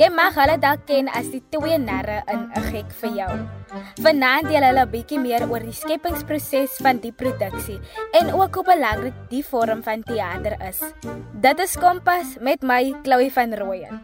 Jy 0.00 0.08
mag 0.14 0.38
hulle 0.40 0.54
dalk 0.62 0.86
ken 0.88 1.10
as 1.12 1.28
die 1.28 1.42
twee 1.52 1.76
narre 1.76 2.22
in 2.32 2.48
'n 2.48 2.64
gek 2.72 2.88
vir 3.00 3.12
jou. 3.20 3.34
Vanaand 4.00 4.48
deel 4.48 4.64
hulle 4.64 4.86
'n 4.86 4.90
bietjie 4.90 5.20
meer 5.20 5.44
oor 5.50 5.60
die 5.60 5.76
skepingsproses 5.82 6.80
van 6.80 6.96
die 7.04 7.12
produksie 7.12 7.78
en 8.12 8.32
ook 8.32 8.54
hoe 8.54 8.64
belangrik 8.64 9.14
die 9.28 9.44
vorm 9.44 9.82
van 9.82 10.02
teater 10.02 10.56
is. 10.68 10.80
Dit 11.40 11.60
is 11.60 11.76
Kompas 11.76 12.38
met 12.40 12.62
my 12.62 12.94
Chloe 13.02 13.30
van 13.30 13.54
Rooyen. 13.54 14.00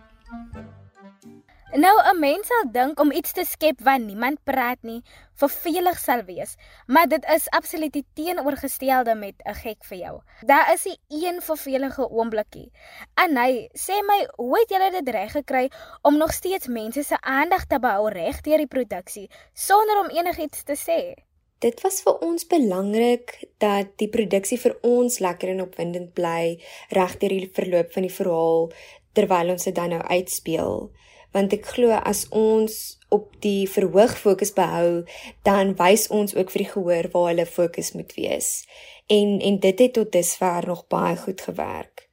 Nou 1.72 1.96
'n 2.04 2.18
mens 2.18 2.46
sal 2.46 2.64
dink 2.72 3.00
om 3.00 3.12
iets 3.12 3.32
te 3.32 3.44
skep 3.44 3.80
wat 3.80 4.00
niemand 4.00 4.38
praat 4.44 4.76
nie, 4.82 5.00
vervelig 5.34 5.98
sal 5.98 6.22
wees, 6.24 6.54
maar 6.86 7.08
dit 7.08 7.24
is 7.34 7.48
absoluut 7.48 7.92
die 7.92 8.04
teenoorgestelde 8.14 9.14
met 9.14 9.34
'n 9.44 9.54
gek 9.54 9.84
vir 9.84 9.98
jou. 9.98 10.20
Daar 10.46 10.72
is 10.72 10.84
'n 10.84 10.96
een 11.08 11.40
vervelige 11.40 12.10
oombliekie. 12.10 12.72
En 13.14 13.36
hy 13.36 13.68
sê 13.72 13.96
my, 14.06 14.28
hoe 14.36 14.58
het 14.58 14.68
julle 14.68 14.90
dit 14.90 15.08
reg 15.08 15.32
gekry 15.32 15.70
om 16.02 16.16
nog 16.16 16.32
steeds 16.32 16.66
mense 16.66 17.02
se 17.02 17.20
aandag 17.20 17.64
te 17.66 17.78
behou 17.78 18.08
reg 18.08 18.40
deur 18.40 18.58
die 18.58 18.66
produksie 18.66 19.30
sonder 19.52 20.00
om 20.00 20.10
enigiets 20.10 20.62
te 20.62 20.76
sê? 20.76 21.22
Dit 21.58 21.80
was 21.80 22.02
vir 22.02 22.18
ons 22.18 22.46
belangrik 22.46 23.44
dat 23.58 23.86
die 23.96 24.08
produksie 24.08 24.58
vir 24.58 24.76
ons 24.82 25.18
lekker 25.18 25.48
en 25.48 25.62
opwindend 25.62 26.12
bly 26.12 26.62
reg 26.88 27.16
deur 27.18 27.28
die 27.28 27.50
verloop 27.52 27.92
van 27.92 28.02
die 28.02 28.14
verhaal 28.14 28.72
terwyl 29.12 29.50
ons 29.50 29.64
dit 29.64 29.74
dan 29.74 29.88
nou 29.88 30.02
uitspeel 30.02 30.92
want 31.32 31.52
ek 31.56 31.66
glo 31.74 31.96
as 31.96 32.26
ons 32.30 32.98
op 33.12 33.28
die 33.44 33.68
verhoog 33.68 34.14
fokus 34.18 34.52
behou, 34.56 35.02
dan 35.44 35.74
wys 35.80 36.08
ons 36.08 36.36
ook 36.36 36.52
vir 36.52 36.64
die 36.64 36.70
gehoor 36.72 37.08
waar 37.12 37.28
hulle 37.32 37.46
fokus 37.46 37.92
moet 37.96 38.14
wees. 38.16 38.64
En 39.12 39.40
en 39.40 39.58
dit 39.60 39.84
het 39.84 39.92
tot 39.98 40.12
dusver 40.12 40.66
nog 40.66 40.86
baie 40.88 41.16
goed 41.16 41.40
gewerk. 41.40 42.08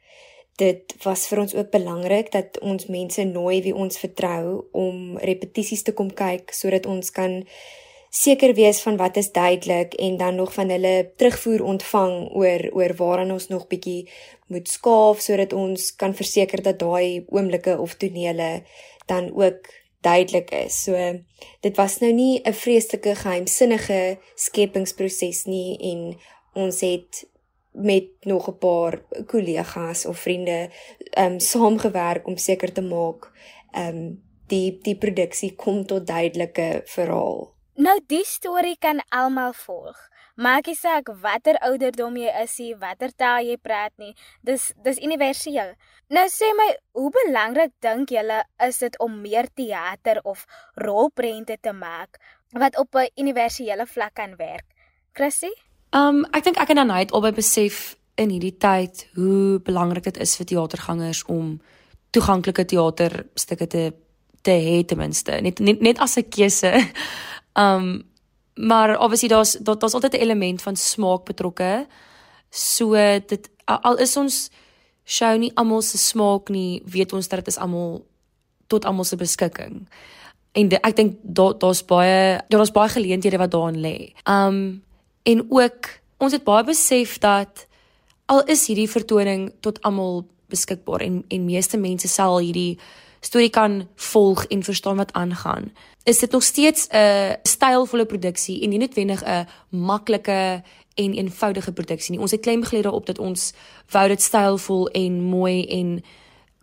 Dit 0.59 0.95
was 1.03 1.27
vir 1.31 1.39
ons 1.45 1.55
ook 1.55 1.69
belangrik 1.71 2.31
dat 2.31 2.59
ons 2.59 2.89
mense 2.91 3.23
nooi 3.23 3.61
wie 3.63 3.75
ons 3.75 3.99
vertrou 3.99 4.65
om 4.71 5.17
repetisies 5.17 5.85
te 5.87 5.95
kom 5.95 6.11
kyk 6.11 6.51
sodat 6.51 6.85
ons 6.85 7.11
kan 7.15 7.45
seker 8.09 8.55
wees 8.57 8.81
van 8.81 8.97
wat 8.97 9.17
is 9.21 9.31
duidelik 9.31 9.93
en 9.93 10.17
dan 10.17 10.35
nog 10.35 10.53
van 10.53 10.69
hulle 10.69 11.11
terugvoer 11.15 11.63
ontvang 11.63 12.15
oor 12.35 12.67
oor 12.73 12.95
waaraan 12.97 13.31
ons 13.31 13.47
nog 13.47 13.67
bietjie 13.69 14.09
moet 14.47 14.67
skaaf 14.67 15.21
sodat 15.21 15.53
ons 15.53 15.91
kan 15.95 16.15
verseker 16.17 16.63
dat 16.65 16.79
daai 16.81 17.23
oomblikke 17.29 17.77
of 17.77 17.95
tonele 18.01 18.49
dan 19.09 19.33
ook 19.33 19.69
duidelik 20.01 20.51
is. 20.51 20.83
So 20.83 20.93
dit 21.59 21.75
was 21.75 21.97
nou 21.99 22.13
nie 22.13 22.41
'n 22.43 22.53
vreeslike 22.53 23.15
geheimsinnige 23.15 24.17
skepingsproses 24.35 25.43
nie 25.45 25.77
en 25.91 26.17
ons 26.53 26.81
het 26.81 27.27
met 27.71 28.07
nog 28.21 28.47
'n 28.49 28.57
paar 28.57 29.01
kollegas 29.25 30.05
of 30.05 30.19
vriende 30.19 30.69
ehm 31.11 31.31
um, 31.31 31.39
saamgewerk 31.39 32.27
om 32.27 32.37
seker 32.37 32.71
te 32.73 32.81
maak 32.81 33.31
ehm 33.71 33.87
um, 33.87 34.23
die 34.47 34.79
die 34.81 34.97
produksie 34.97 35.55
kom 35.55 35.85
tot 35.85 36.07
duidelike 36.07 36.81
verhaal. 36.85 37.53
Nou 37.75 37.99
die 38.07 38.25
storie 38.25 38.77
kan 38.79 39.03
almal 39.09 39.53
volg. 39.53 40.09
Maak 40.39 40.69
nie 40.71 40.77
saak 40.77 41.09
watter 41.19 41.57
ouderdom 41.67 42.15
jy 42.15 42.31
is 42.39 42.53
nie, 42.61 42.71
watter 42.79 43.11
taal 43.11 43.43
jy 43.43 43.57
praat 43.59 43.91
nie. 43.99 44.13
Dis 44.47 44.69
dis 44.85 45.01
universeel. 45.03 45.73
Nou 46.15 46.23
sê 46.31 46.47
my, 46.55 46.67
hoe 46.95 47.09
belangrik 47.11 47.73
dink 47.83 48.13
julle 48.15 48.37
is 48.63 48.79
dit 48.79 48.95
om 49.03 49.17
meer 49.19 49.49
teater 49.51 50.21
of 50.23 50.45
rolprente 50.79 51.57
te 51.59 51.73
maak 51.75 52.21
wat 52.55 52.77
op 52.79 52.95
'n 52.95 53.11
universele 53.19 53.85
vlak 53.85 54.15
kan 54.15 54.37
werk? 54.37 54.65
Chrissy? 55.13 55.51
Um 55.91 56.25
ek 56.31 56.43
dink 56.43 56.57
ek 56.57 56.69
en 56.69 56.77
Anay 56.77 56.99
het 56.99 57.11
albei 57.11 57.31
besef 57.31 57.97
in 58.15 58.29
hierdie 58.29 58.57
tyd 58.57 59.09
hoe 59.15 59.59
belangrik 59.59 60.03
dit 60.03 60.17
is 60.17 60.37
vir 60.37 60.45
teatergangers 60.45 61.23
om 61.25 61.59
toeganklike 62.11 62.65
teaterstukke 62.65 63.67
te 63.67 63.91
te 64.41 64.51
hê 64.51 64.85
ten 64.85 64.97
minste. 64.97 65.41
Net 65.41 65.59
net 65.59 65.81
net 65.81 65.99
as 65.99 66.17
'n 66.17 66.29
keuse. 66.29 66.71
Um 67.55 68.03
maar 68.59 68.99
obviously 68.99 69.27
daar's 69.27 69.51
daar's 69.51 69.79
daar 69.79 69.91
altyd 69.91 70.13
'n 70.13 70.21
element 70.21 70.61
van 70.61 70.75
smaak 70.75 71.23
betrokke. 71.23 71.87
So 72.49 72.93
dit 73.25 73.49
al 73.65 73.97
is 73.97 74.17
ons 74.17 74.49
show 75.05 75.37
nie 75.37 75.51
almal 75.53 75.81
se 75.81 75.97
smaak 75.97 76.49
nie, 76.49 76.81
weet 76.85 77.13
ons 77.13 77.27
dat 77.27 77.39
dit 77.39 77.47
is 77.47 77.57
almal 77.57 78.05
tot 78.67 78.85
almal 78.85 79.03
se 79.03 79.15
beskikking. 79.15 79.87
En 80.51 80.67
de, 80.67 80.79
ek 80.79 80.95
dink 80.95 81.17
daar 81.21 81.57
daar's 81.57 81.85
baie 81.85 82.41
daar's 82.47 82.71
baie 82.71 82.89
geleenthede 82.89 83.37
wat 83.37 83.51
daarin 83.51 83.81
lê. 83.81 84.13
Um 84.23 84.83
en 85.23 85.45
ook 85.49 85.89
ons 86.17 86.31
het 86.31 86.43
baie 86.43 86.63
besef 86.63 87.17
dat 87.17 87.67
al 88.25 88.43
is 88.43 88.67
hierdie 88.67 88.89
vertoning 88.89 89.53
tot 89.59 89.81
almal 89.81 90.25
beskikbaar 90.49 90.99
en 90.99 91.23
en 91.27 91.45
meeste 91.45 91.77
mense 91.77 92.07
sal 92.07 92.39
hierdie 92.39 92.79
storie 93.19 93.49
kan 93.49 93.87
volg 93.95 94.45
en 94.45 94.63
verstaan 94.63 94.95
wat 94.95 95.13
aangaan. 95.13 95.73
Is 96.03 96.19
dit 96.19 96.31
nog 96.31 96.43
steeds 96.43 96.87
'n 96.91 97.37
stylvolle 97.43 98.05
produksie 98.05 98.61
en 98.61 98.69
nie 98.69 98.79
noodwendig 98.79 99.23
'n 99.23 99.47
maklike 99.69 100.63
en 100.99 101.13
eenvoudige 101.13 101.71
produksie 101.71 102.11
nie. 102.11 102.21
Ons 102.21 102.31
het 102.31 102.41
klem 102.41 102.63
gelê 102.63 102.81
daarop 102.81 103.05
dat 103.05 103.19
ons 103.19 103.53
wou 103.91 104.07
dit 104.07 104.21
stylvol 104.21 104.87
en 104.87 105.21
mooi 105.21 105.65
en 105.79 106.03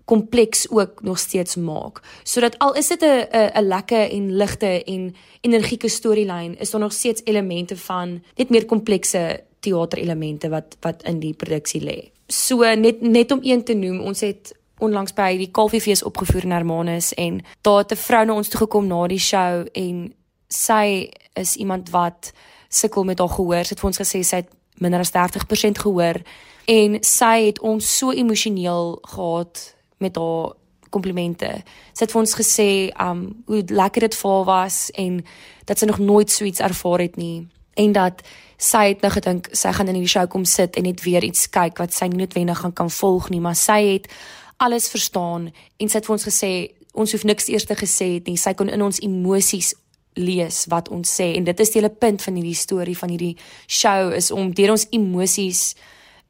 kompleks 0.07 0.71
ook 0.71 1.03
nog 1.03 1.19
steeds 1.19 1.57
maak. 1.57 2.01
Sodat 2.23 2.59
al 2.59 2.75
is 2.75 2.89
dit 2.89 3.03
'n 3.03 3.27
'n 3.33 3.51
'n 3.59 3.67
lekker 3.67 4.11
en 4.11 4.37
ligte 4.37 4.85
en 4.85 5.15
energieke 5.41 5.89
storielyn, 5.89 6.59
is 6.59 6.71
daar 6.71 6.81
nog 6.81 6.93
steeds 6.93 7.21
elemente 7.25 7.77
van 7.77 8.23
net 8.37 8.49
meer 8.49 8.65
komplekse 8.65 9.41
teaterelemente 9.61 10.49
wat 10.49 10.77
wat 10.81 11.03
in 11.03 11.19
die 11.19 11.35
produksie 11.35 11.83
lê. 11.83 12.11
So 12.27 12.75
net 12.75 13.01
net 13.01 13.31
om 13.31 13.41
een 13.43 13.65
te 13.65 13.75
noem, 13.75 14.01
ons 14.01 14.21
het 14.21 14.55
onlangs 14.79 15.15
by 15.17 15.37
die 15.39 15.51
Kalfiefees 15.51 16.03
opgevoer 16.03 16.45
in 16.45 16.51
Hermanus 16.51 17.15
en 17.15 17.41
daar 17.61 17.79
het 17.79 17.93
'n 17.93 17.97
vrou 17.97 18.25
na 18.25 18.35
ons 18.35 18.49
toe 18.49 18.61
gekom 18.61 18.87
na 18.87 19.07
die 19.07 19.19
show 19.19 19.67
en 19.73 20.15
sy 20.49 21.11
is 21.33 21.57
iemand 21.57 21.91
wat 21.91 22.33
sukkel 22.69 23.05
met 23.05 23.19
haar 23.19 23.29
gehoor. 23.29 23.65
Sy 23.65 23.75
het 23.75 23.81
vir 23.81 23.89
ons 23.89 24.01
gesê 24.01 24.25
sy 24.25 24.37
het 24.37 24.49
minder 24.79 25.01
as 25.01 25.11
30% 25.11 25.79
gehoor 25.79 26.23
en 26.67 27.03
sy 27.03 27.47
het 27.47 27.61
ons 27.61 27.99
so 27.99 28.13
emosioneel 28.13 28.99
gehad 29.03 29.75
met 29.99 30.17
haar 30.17 30.53
komplimente. 30.91 31.63
Sy 31.93 32.05
het 32.05 32.13
vir 32.13 32.21
ons 32.21 32.35
gesê 32.35 32.71
um 33.01 33.43
hoe 33.47 33.63
lekker 33.67 34.01
dit 34.01 34.15
vir 34.15 34.31
haar 34.31 34.45
was 34.45 34.91
en 34.91 35.25
dat 35.65 35.79
sy 35.79 35.87
nog 35.87 35.99
nooit 35.99 36.31
so 36.31 36.45
iets 36.45 36.61
ervaar 36.61 36.99
het 36.99 37.17
nie 37.17 37.49
en 37.77 37.93
dat 37.93 38.23
sy 38.57 38.89
het 38.89 39.03
nou 39.05 39.11
gedink 39.13 39.49
sy 39.53 39.73
gaan 39.77 39.91
in 39.93 39.99
die 40.01 40.09
show 40.09 40.25
kom 40.33 40.45
sit 40.49 40.77
en 40.77 40.87
net 40.89 41.03
weer 41.05 41.25
iets 41.25 41.49
kyk 41.53 41.79
wat 41.83 41.93
sy 41.93 42.09
nie 42.09 42.23
noodwendig 42.23 42.63
gaan 42.63 42.73
kan 42.73 42.91
volg 42.91 43.29
nie, 43.31 43.41
maar 43.41 43.57
sy 43.59 43.81
het 43.93 44.09
alles 44.57 44.89
verstaan 44.89 45.51
en 45.77 45.89
sy 45.89 45.99
het 45.99 46.07
vir 46.07 46.17
ons 46.17 46.29
gesê 46.29 46.53
ons 46.97 47.13
hoef 47.13 47.25
niks 47.29 47.51
eers 47.53 47.67
te 47.69 47.77
gesê 47.77 48.15
het 48.15 48.29
nie. 48.29 48.39
Sy 48.41 48.55
kon 48.57 48.71
in 48.73 48.83
ons 48.83 49.01
emosies 49.05 49.75
lees 50.17 50.65
wat 50.73 50.89
ons 50.89 51.11
sê 51.21 51.35
en 51.37 51.45
dit 51.45 51.61
is 51.61 51.73
die 51.73 51.81
hele 51.81 51.93
punt 51.93 52.23
van 52.25 52.39
hierdie 52.39 52.57
storie 52.57 52.97
van 52.97 53.13
hierdie 53.13 53.35
show 53.69 54.15
is 54.17 54.31
om 54.33 54.55
deur 54.57 54.73
ons 54.73 54.87
emosies 54.97 55.75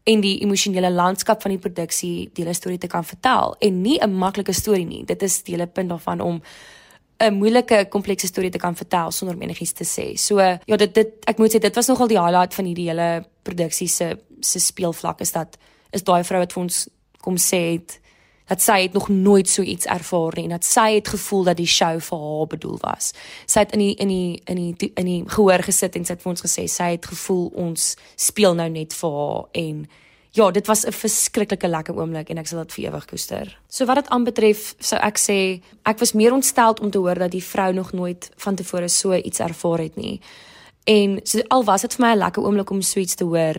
en 0.06 0.22
die 0.22 0.40
emosionele 0.42 0.90
landskap 0.90 1.42
van 1.42 1.54
die 1.54 1.62
produksie 1.62 2.26
die 2.34 2.42
hele 2.42 2.54
storie 2.54 2.80
te 2.82 2.90
kan 2.90 3.06
vertel 3.06 3.54
en 3.62 3.82
nie 3.82 3.98
'n 4.02 4.10
maklike 4.10 4.52
storie 4.52 4.86
nie 4.86 5.04
dit 5.04 5.22
is 5.22 5.42
die 5.42 5.54
hele 5.54 5.66
punt 5.66 5.90
daarvan 5.90 6.20
om 6.20 6.42
'n 7.20 7.34
moeilike 7.34 7.86
komplekse 7.88 8.26
storie 8.26 8.50
te 8.50 8.58
kan 8.58 8.76
vertel 8.76 9.10
sonder 9.10 9.36
om 9.36 9.42
enigiets 9.42 9.72
te 9.72 9.84
sê. 9.84 10.16
So 10.18 10.38
ja, 10.40 10.76
dit 10.76 10.94
dit 10.94 11.08
ek 11.26 11.38
moet 11.38 11.54
sê 11.54 11.58
dit 11.58 11.74
was 11.74 11.86
nogal 11.88 12.08
die 12.08 12.20
highlight 12.20 12.54
van 12.54 12.64
hierdie 12.64 12.88
hele 12.90 13.24
produksie 13.42 13.88
se 13.88 14.18
se 14.40 14.58
speelvlak 14.58 15.20
is 15.20 15.32
dat 15.32 15.56
is 15.92 16.02
daai 16.02 16.24
vrou 16.24 16.40
wat 16.40 16.52
vir 16.52 16.62
ons 16.62 16.88
kom 17.20 17.36
sê 17.36 17.72
het 17.72 18.00
dat 18.46 18.62
sy 18.62 18.82
het 18.82 18.92
nog 18.92 19.08
nooit 19.08 19.48
so 19.48 19.62
iets 19.62 19.86
ervaar 19.86 20.32
nie 20.36 20.44
en 20.44 20.56
dat 20.56 20.64
sy 20.64 20.94
het 20.94 21.08
gevoel 21.08 21.44
dat 21.44 21.56
die 21.56 21.66
show 21.66 22.00
vir 22.00 22.18
haar 22.18 22.46
bedoel 22.46 22.78
was. 22.80 23.12
Sy 23.46 23.66
het 23.66 23.72
in 23.72 23.82
die 23.82 23.94
in 23.94 24.08
die 24.08 24.42
in 24.46 24.56
die 24.56 24.92
in 24.94 25.06
die 25.06 25.22
gehoor 25.26 25.62
gesit 25.66 25.96
en 25.96 26.04
sy 26.04 26.14
het 26.14 26.22
vir 26.22 26.30
ons 26.30 26.44
gesê 26.46 26.66
sy 26.70 26.90
het 26.94 27.06
gevoel 27.06 27.46
ons 27.54 27.94
speel 28.16 28.54
nou 28.54 28.68
net 28.70 28.94
vir 28.94 29.10
haar 29.20 29.48
en 29.52 29.86
ja, 30.36 30.50
dit 30.50 30.66
was 30.66 30.84
'n 30.86 30.92
verskriklike 30.92 31.68
lekker 31.68 31.96
oomblik 31.96 32.30
en 32.30 32.38
ek 32.38 32.46
sal 32.46 32.58
dit 32.58 32.72
vir 32.72 32.84
ewig 32.84 33.04
koester. 33.04 33.58
So 33.68 33.84
wat 33.84 33.96
dit 33.96 34.08
aanbetref, 34.08 34.74
sou 34.78 35.00
ek 35.00 35.18
sê 35.18 35.60
ek 35.84 35.98
was 35.98 36.12
meer 36.12 36.32
ontstel 36.32 36.76
om 36.80 36.90
te 36.90 36.98
hoor 36.98 37.14
dat 37.14 37.30
die 37.30 37.44
vrou 37.44 37.72
nog 37.72 37.92
nooit 37.92 38.30
van 38.36 38.54
tevore 38.54 38.88
so 38.88 39.14
iets 39.14 39.40
ervaar 39.40 39.78
het 39.78 39.96
nie. 39.96 40.20
En 40.84 41.20
so 41.24 41.40
al 41.48 41.64
was 41.64 41.80
dit 41.80 41.94
vir 41.94 42.06
my 42.06 42.12
'n 42.12 42.18
lekker 42.18 42.42
oomblik 42.42 42.70
om 42.70 42.82
so 42.82 43.00
iets 43.00 43.14
te 43.14 43.24
hoor, 43.24 43.56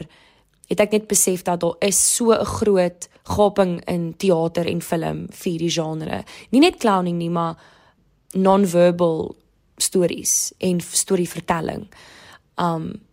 het 0.67 0.79
ek 0.79 0.91
net 0.91 1.07
besef 1.07 1.43
dat 1.47 1.59
daar 1.63 1.75
is 1.79 2.15
so 2.15 2.31
'n 2.31 2.45
groot 2.45 3.09
gaping 3.24 3.81
in 3.86 4.13
teater 4.17 4.67
en 4.67 4.81
film 4.81 5.27
vir 5.31 5.57
die 5.57 5.69
genre. 5.69 6.24
Nie 6.51 6.59
net 6.59 6.77
clowning 6.77 7.17
nie, 7.17 7.29
maar 7.29 7.55
non-verbal 8.33 9.36
stories 9.77 10.53
en 10.57 10.79
storievertelling. 10.81 11.88
Um 12.57 13.05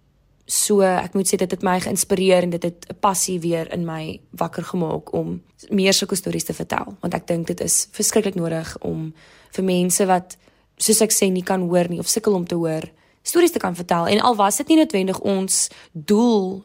so 0.46 0.82
ek 0.84 1.14
moet 1.14 1.26
sê 1.26 1.38
dit 1.40 1.50
het 1.50 1.62
my 1.64 1.78
geïnspireer 1.80 2.42
en 2.42 2.50
dit 2.50 2.62
het 2.62 2.86
'n 2.90 2.98
passie 3.00 3.40
weer 3.40 3.72
in 3.72 3.84
my 3.84 4.20
wakker 4.30 4.64
gemaak 4.64 5.12
om 5.12 5.42
meer 5.70 5.92
sulke 5.92 6.16
stories 6.16 6.44
te 6.44 6.52
vertel, 6.52 6.96
want 7.00 7.14
ek 7.14 7.26
dink 7.26 7.46
dit 7.46 7.60
is 7.60 7.88
verskriklik 7.92 8.34
nodig 8.34 8.76
om 8.80 9.14
vir 9.50 9.64
mense 9.64 10.06
wat 10.06 10.36
soos 10.76 11.00
ek 11.00 11.12
sê 11.12 11.30
nie 11.30 11.42
kan 11.42 11.60
hoor 11.60 11.88
nie 11.88 11.98
of 11.98 12.08
sukkel 12.08 12.34
om 12.34 12.46
te 12.46 12.54
hoor, 12.54 12.82
stories 13.22 13.52
te 13.52 13.58
kan 13.58 13.74
vertel. 13.74 14.06
En 14.06 14.20
al 14.20 14.36
was 14.36 14.56
dit 14.56 14.68
nie 14.68 14.76
noodwendig 14.76 15.20
ons 15.20 15.68
doel 15.92 16.64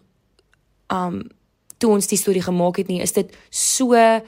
um 0.92 1.30
toe 1.80 1.94
ons 1.96 2.08
die 2.08 2.18
storie 2.18 2.44
gemaak 2.44 2.78
het 2.78 2.88
nie, 2.88 3.02
is 3.02 3.14
dit 3.16 3.36
so 3.50 3.96
'n 3.96 4.22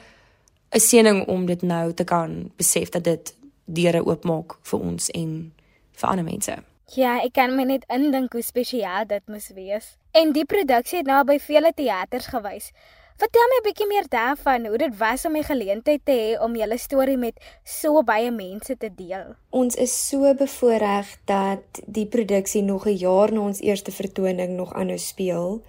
seëning 0.80 1.26
om 1.28 1.46
dit 1.46 1.62
nou 1.62 1.92
te 1.92 2.04
kan 2.04 2.50
besef 2.56 2.88
dat 2.88 3.04
dit 3.04 3.34
deure 3.64 4.04
oopmaak 4.06 4.56
vir 4.62 4.80
ons 4.80 5.10
en 5.10 5.52
vir 5.92 6.08
ander 6.08 6.24
mense. 6.24 6.56
Ja, 6.92 7.20
ek 7.24 7.32
kan 7.32 7.54
my 7.56 7.64
net 7.64 7.84
indink 7.88 8.32
hoe 8.32 8.42
spesiaal 8.42 9.06
dit 9.06 9.22
moes 9.26 9.50
wees. 9.54 9.96
En 10.12 10.32
die 10.32 10.44
produksie 10.44 10.98
het 10.98 11.06
nou 11.06 11.24
by 11.24 11.38
vele 11.38 11.72
teaters 11.76 12.26
gewys. 12.26 12.72
Vertel 13.20 13.48
my 13.48 13.58
'n 13.60 13.64
bietjie 13.64 13.86
meer 13.86 14.08
daarvan 14.08 14.66
hoe 14.66 14.78
dit 14.78 14.96
was 14.98 15.24
om 15.24 15.36
'n 15.36 15.44
geleentheid 15.44 16.00
te 16.04 16.12
hê 16.12 16.42
om 16.42 16.56
julle 16.56 16.78
storie 16.78 17.16
met 17.16 17.40
so 17.64 18.02
baie 18.02 18.30
mense 18.30 18.76
te 18.76 18.90
deel. 18.94 19.36
Ons 19.50 19.74
is 19.74 20.08
so 20.08 20.34
bevoorreg 20.34 21.06
dat 21.24 21.62
die 21.86 22.06
produksie 22.06 22.62
nog 22.62 22.86
'n 22.86 22.96
jaar 22.96 23.32
na 23.32 23.40
ons 23.40 23.60
eerste 23.60 23.92
vertoning 23.92 24.56
nog 24.56 24.72
aanhou 24.72 24.98
speel 24.98 25.62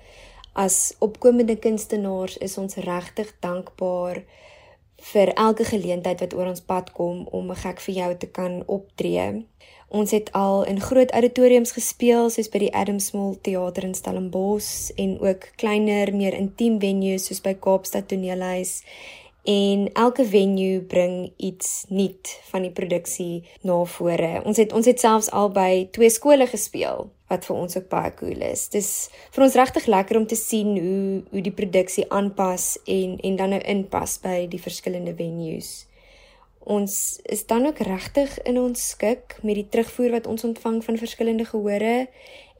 as 0.53 0.93
opkomende 1.00 1.55
kunstenaars 1.57 2.38
is 2.38 2.57
ons 2.57 2.75
regtig 2.75 3.33
dankbaar 3.41 4.24
vir 5.13 5.33
elke 5.36 5.65
geleentheid 5.67 6.22
wat 6.24 6.33
oor 6.33 6.48
ons 6.48 6.62
pad 6.62 6.91
kom 6.93 7.25
om 7.31 7.51
'n 7.51 7.62
gek 7.65 7.79
vir 7.79 7.95
jou 7.95 8.12
te 8.17 8.27
kan 8.27 8.63
optree. 8.67 9.45
Ons 9.89 10.12
het 10.12 10.31
al 10.31 10.63
in 10.63 10.79
groot 10.81 11.12
auditoriums 11.12 11.72
gespeel 11.72 12.29
soos 12.29 12.50
by 12.50 12.60
die 12.60 12.74
Adams 12.74 13.12
Mall 13.12 13.36
Theater 13.41 13.83
in 13.83 13.93
Stellenbosch 13.93 14.91
en 14.95 15.19
ook 15.19 15.51
kleiner, 15.55 16.15
meer 16.15 16.33
intiem 16.33 16.79
venues 16.79 17.25
soos 17.25 17.41
by 17.41 17.53
Kaapstad 17.53 18.07
Toneelhuis 18.07 18.83
en 19.43 19.89
elke 19.93 20.25
venue 20.25 20.81
bring 20.81 21.33
iets 21.38 21.86
nuut 21.89 22.39
van 22.51 22.62
die 22.62 22.72
produksie 22.72 23.43
na 23.62 23.83
vore. 23.83 24.41
Ons 24.45 24.57
het 24.57 24.74
ons 24.74 24.86
het 24.86 25.00
selfs 25.00 25.29
al 25.31 25.50
by 25.50 25.88
twee 25.91 26.10
skole 26.10 26.48
gespeel 26.48 27.12
wat 27.33 27.47
vir 27.49 27.57
ons 27.57 27.77
ook 27.77 27.89
baie 27.91 28.11
cool 28.19 28.45
is. 28.45 28.67
Dis 28.73 28.91
vir 29.35 29.45
ons 29.47 29.57
regtig 29.59 29.89
lekker 29.91 30.19
om 30.19 30.27
te 30.29 30.39
sien 30.39 30.75
hoe 30.77 31.23
hoe 31.31 31.43
die 31.45 31.55
produksie 31.55 32.05
aanpas 32.09 32.77
en 32.85 33.17
en 33.19 33.41
dan 33.41 33.55
nou 33.55 33.63
inpas 33.75 34.19
by 34.23 34.45
die 34.51 34.61
verskillende 34.61 35.15
venues. 35.17 35.73
Ons 36.63 37.19
is 37.27 37.43
dan 37.49 37.65
ook 37.67 37.81
regtig 37.83 38.37
in 38.48 38.61
ons 38.61 38.87
skik 38.93 39.35
met 39.43 39.59
die 39.59 39.67
terugvoer 39.67 40.13
wat 40.15 40.29
ons 40.31 40.46
ontvang 40.48 40.79
van 40.85 41.01
verskillende 41.01 41.46
gehore 41.50 42.07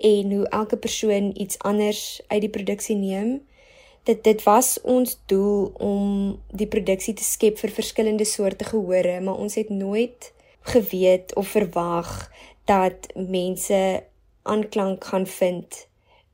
en 0.04 0.36
hoe 0.36 0.46
elke 0.50 0.78
persoon 0.78 1.32
iets 1.40 1.60
anders 1.64 2.20
uit 2.28 2.42
die 2.44 2.52
produksie 2.52 3.00
neem 3.00 3.40
dit 4.04 4.24
dit 4.24 4.44
was 4.44 4.76
ons 4.82 5.16
doel 5.32 5.72
om 5.80 6.08
die 6.52 6.68
produksie 6.68 7.16
te 7.16 7.24
skep 7.24 7.60
vir 7.62 7.72
verskillende 7.72 8.28
soorte 8.28 8.68
gehore, 8.68 9.20
maar 9.24 9.40
ons 9.40 9.56
het 9.56 9.70
nooit 9.72 10.32
geweet 10.74 11.36
of 11.40 11.54
verwag 11.56 12.12
dat 12.68 13.08
mense 13.16 14.04
aanklank 14.44 15.04
gaan 15.04 15.28
vind 15.28 15.88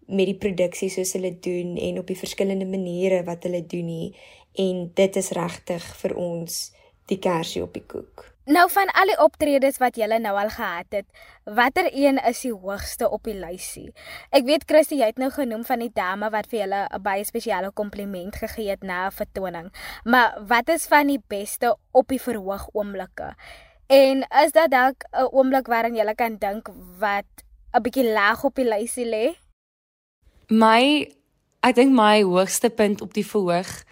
met 0.10 0.26
die 0.26 0.38
produksie 0.38 0.90
soos 0.90 1.14
hulle 1.14 1.32
doen 1.40 1.78
en 1.78 2.00
op 2.02 2.08
die 2.10 2.18
verskillende 2.18 2.66
maniere 2.66 3.24
wat 3.28 3.46
hulle 3.46 3.62
doen 3.66 3.86
nie 3.86 4.10
en 4.58 4.90
dit 4.98 5.16
is 5.22 5.32
regtig 5.38 5.86
vir 6.02 6.16
ons 6.18 6.60
die 7.10 7.20
kersie 7.22 7.62
op 7.64 7.74
die 7.74 7.86
koek. 7.86 8.26
Nou 8.50 8.66
van 8.74 8.90
al 8.98 9.12
die 9.12 9.18
optredes 9.22 9.78
wat 9.78 9.98
julle 10.02 10.18
nou 10.18 10.32
al 10.42 10.50
gehad 10.50 10.96
het, 10.96 11.06
watter 11.46 11.86
een 11.94 12.18
is 12.26 12.40
die 12.42 12.54
hoogste 12.54 13.10
op 13.14 13.28
die 13.30 13.36
lysie? 13.38 13.92
Ek 14.34 14.48
weet 14.48 14.66
Christy, 14.66 14.98
jy 14.98 15.12
het 15.12 15.22
nou 15.22 15.30
genoem 15.34 15.62
van 15.68 15.84
die 15.84 15.92
dame 15.94 16.32
wat 16.34 16.50
vir 16.50 16.64
julle 16.64 16.80
'n 16.90 17.02
baie 17.06 17.26
spesiale 17.26 17.70
kompliment 17.72 18.36
gegee 18.36 18.70
het 18.74 18.82
na 18.82 19.06
'n 19.08 19.12
vertoning. 19.12 19.70
Maar 20.04 20.42
wat 20.48 20.70
is 20.70 20.88
van 20.88 21.08
die 21.08 21.22
beste 21.28 21.78
op 21.92 22.08
die 22.08 22.22
verhoog 22.22 22.70
oomblikke? 22.74 23.36
En 23.88 24.26
is 24.44 24.52
dit 24.52 24.72
dalk 24.72 25.06
'n 25.14 25.30
oomblik 25.32 25.68
waarin 25.68 25.96
jy 25.96 26.16
kan 26.16 26.38
dink 26.38 26.70
wat 26.98 27.46
'n 27.74 27.82
bietjie 27.82 28.12
laag 28.14 28.44
op 28.44 28.56
die 28.56 28.68
lysie 28.68 29.06
lê? 29.06 29.26
My 30.50 31.08
ek 31.62 31.76
dink 31.76 31.92
my 31.94 32.24
hoogste 32.24 32.70
punt 32.70 33.02
op 33.02 33.14
die 33.14 33.26
verhoog 33.26 33.84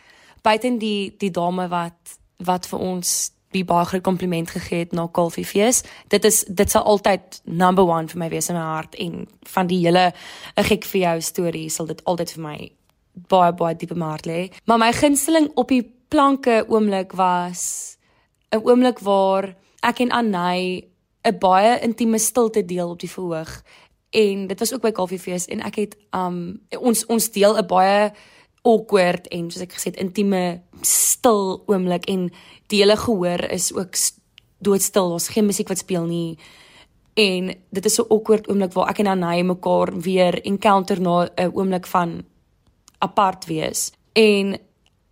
buiten 0.41 0.77
die 0.77 1.15
die 1.17 1.31
dame 1.31 1.67
wat 1.67 2.17
wat 2.37 2.67
vir 2.67 2.79
ons 2.79 3.31
die 3.55 3.63
baie 3.65 3.85
groot 3.85 4.03
kompliment 4.03 4.49
gegee 4.51 4.79
het 4.83 4.91
na 4.91 5.07
Kalfiefees. 5.07 5.83
Dit 6.07 6.25
is 6.25 6.43
dit 6.47 6.71
sal 6.71 6.83
altyd 6.83 7.41
number 7.43 7.87
1 7.87 8.09
vir 8.13 8.19
my 8.19 8.29
wees 8.29 8.49
in 8.49 8.55
my 8.55 8.65
hart 8.65 8.95
en 8.95 9.27
van 9.53 9.67
die 9.67 9.79
hele 9.85 10.11
gek 10.55 10.85
vir 10.85 11.01
jou 11.01 11.21
storie 11.21 11.69
sal 11.69 11.87
dit 11.89 12.03
altyd 12.05 12.33
vir 12.35 12.43
my 12.43 12.57
baie 13.31 13.53
baie 13.53 13.75
diep 13.75 13.91
in 13.95 14.01
my 14.01 14.11
hart 14.13 14.27
lê. 14.29 14.41
Maar 14.65 14.81
my 14.83 14.91
gunsteling 14.93 15.49
op 15.55 15.71
die 15.73 15.83
planke 16.09 16.65
oomblik 16.67 17.15
was 17.17 17.97
'n 18.51 18.61
oomblik 18.63 18.99
waar 18.99 19.55
ek 19.81 19.99
en 19.99 20.11
Anay 20.11 20.87
'n 21.23 21.37
baie 21.39 21.79
intieme 21.79 22.19
stilte 22.19 22.65
deel 22.65 22.89
op 22.89 22.99
die 22.99 23.11
verhoog. 23.11 23.63
En 24.09 24.47
dit 24.47 24.59
was 24.59 24.73
ook 24.73 24.81
by 24.81 24.91
Kalfiefees 24.91 25.45
en 25.45 25.61
ek 25.61 25.75
het 25.75 25.97
um 26.11 26.59
ons 26.79 27.05
ons 27.05 27.31
deel 27.31 27.57
'n 27.57 27.67
baie 27.67 28.11
awkward 28.61 29.27
en 29.27 29.51
soos 29.51 29.63
ek 29.63 29.73
gesê 29.73 29.91
het 29.91 30.01
intieme 30.01 30.61
stil 30.81 31.63
oomblik 31.65 32.05
en 32.05 32.31
die 32.67 32.81
hele 32.81 32.97
gehoor 32.97 33.43
is 33.51 33.73
ook 33.73 33.95
doodstil. 34.59 35.09
Daar's 35.09 35.27
geen 35.27 35.45
musiek 35.45 35.67
wat 35.67 35.77
speel 35.77 36.05
nie. 36.05 36.37
En 37.13 37.55
dit 37.69 37.85
is 37.85 37.93
so 37.93 38.05
awkward 38.09 38.47
oomblik 38.49 38.73
waar 38.73 38.89
ek 38.89 38.99
en 38.99 39.07
Anay 39.07 39.43
mekaar 39.43 39.93
weer 40.01 40.41
encounter 40.45 41.01
na 41.01 41.29
'n 41.35 41.51
oomblik 41.53 41.87
van 41.87 42.23
apart 42.99 43.45
wees. 43.45 43.91
En 44.13 44.57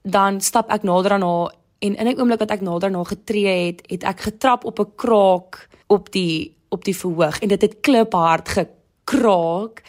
dan 0.01 0.41
stap 0.41 0.69
ek 0.69 0.83
nader 0.83 1.11
aan 1.11 1.21
haar 1.21 1.53
en 1.79 1.95
in 1.95 2.07
'n 2.07 2.19
oomblik 2.19 2.39
wat 2.39 2.51
ek 2.51 2.61
nader 2.61 2.93
haar 2.93 3.05
getree 3.05 3.65
het, 3.65 3.81
het 3.87 4.03
ek 4.03 4.19
getrap 4.19 4.65
op 4.65 4.79
'n 4.79 4.95
kraak 4.95 5.67
op 5.87 6.11
die 6.11 6.55
op 6.69 6.83
die 6.83 6.97
verhoog 6.97 7.39
en 7.39 7.47
dit 7.47 7.61
het 7.61 7.79
kliphard 7.79 8.49
gekraak. 8.49 9.83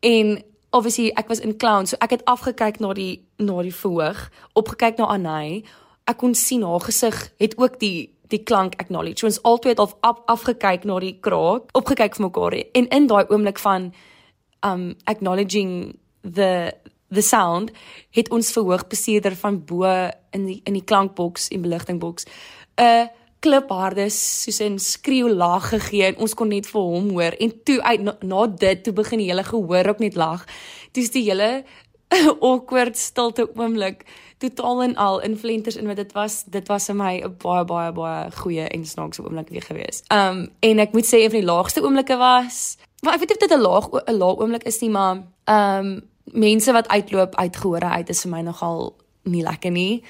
En 0.00 0.42
obviously 0.70 1.10
ek 1.14 1.28
was 1.28 1.40
in 1.40 1.56
clown 1.56 1.86
so 1.86 1.96
ek 2.00 2.10
het 2.10 2.24
afgekyk 2.24 2.80
na 2.80 2.92
die 2.92 3.24
na 3.36 3.62
die 3.62 3.74
verhoog 3.74 4.30
opgekyk 4.52 4.96
na 4.96 5.06
Anay. 5.06 5.64
Ek 6.04 6.16
kon 6.16 6.34
sien 6.34 6.62
haar 6.62 6.80
gesig 6.80 7.32
het 7.38 7.58
ook 7.58 7.78
die 7.80 8.10
die 8.32 8.42
klank 8.42 8.74
acknowledge. 8.80 9.18
So 9.18 9.26
ons 9.26 9.42
altyd 9.42 9.76
het 9.76 9.80
af, 9.80 9.96
af 10.00 10.18
afgekyk 10.26 10.84
na 10.84 10.98
die 10.98 11.18
kraak 11.20 11.68
opgekyk 11.72 12.16
vir 12.16 12.26
mekaar. 12.26 12.54
En 12.72 12.88
in 12.88 13.06
daai 13.06 13.24
oomblik 13.28 13.58
van 13.58 13.92
um 14.64 14.94
acknowledging 15.04 15.98
the 16.22 16.72
the 17.12 17.22
sound 17.22 17.70
het 18.10 18.30
ons 18.30 18.52
verhoog 18.52 18.86
bestuurder 18.86 19.36
van 19.36 19.64
bo 19.64 19.84
in 20.30 20.46
die 20.46 20.60
in 20.64 20.72
die 20.72 20.84
klankboks 20.84 21.48
en 21.48 21.62
beligtingboks 21.62 22.24
'n 22.76 22.82
uh, 22.82 23.06
klipharde 23.42 24.06
soos 24.10 24.60
'n 24.62 24.78
skreeu 24.78 25.28
lag 25.34 25.68
gegee 25.68 26.06
en 26.06 26.16
ons 26.16 26.34
kon 26.34 26.48
net 26.48 26.66
vir 26.66 26.80
hom 26.80 27.10
hoor 27.10 27.34
en 27.38 27.52
toe 27.64 27.82
uit 27.82 28.00
na, 28.00 28.16
na 28.22 28.46
dit 28.46 28.84
toe 28.84 28.92
begin 28.92 29.18
die 29.18 29.30
hele 29.30 29.44
gehoor 29.44 29.88
ook 29.88 29.98
net 29.98 30.14
lag. 30.14 30.44
Dis 30.92 31.10
die 31.10 31.24
hele 31.26 31.64
awkward 32.50 32.96
stilte 32.96 33.48
oomblik 33.56 34.04
totaal 34.38 34.82
en 34.82 34.94
al 34.96 35.20
influencers 35.20 35.76
in 35.76 35.86
wat 35.86 35.96
dit 35.96 36.12
was 36.12 36.44
dit 36.44 36.68
was 36.68 36.86
vir 36.90 36.96
my 36.96 37.14
'n 37.18 37.34
baie 37.42 37.64
baie 37.64 37.92
baie 37.92 38.30
goeie 38.30 38.66
en 38.68 38.86
snaakse 38.86 39.22
oomblik 39.22 39.48
weer 39.48 39.66
gewees. 39.66 40.02
Um 40.14 40.48
en 40.60 40.78
ek 40.78 40.92
moet 40.92 41.06
sê 41.06 41.22
een 41.22 41.30
van 41.30 41.40
die 41.40 41.50
laagste 41.52 41.82
oomblikke 41.82 42.16
was, 42.16 42.76
maar 43.02 43.14
ek 43.14 43.20
weet 43.20 43.28
nie 43.28 43.38
of 43.38 43.48
dit 43.48 43.58
'n 43.58 43.62
laag 43.62 43.86
'n 44.06 44.18
laag 44.18 44.36
oomblik 44.38 44.64
is 44.64 44.80
nie, 44.80 44.90
maar 44.90 45.22
um 45.44 46.02
mense 46.24 46.72
wat 46.72 46.88
uitloop 46.88 47.34
uit 47.34 47.56
gehore 47.56 47.88
uit 47.98 48.08
is 48.08 48.22
vir 48.24 48.30
my 48.30 48.42
nogal 48.46 48.94
nie 49.22 49.42
lekker 49.42 49.70
nie. 49.70 50.02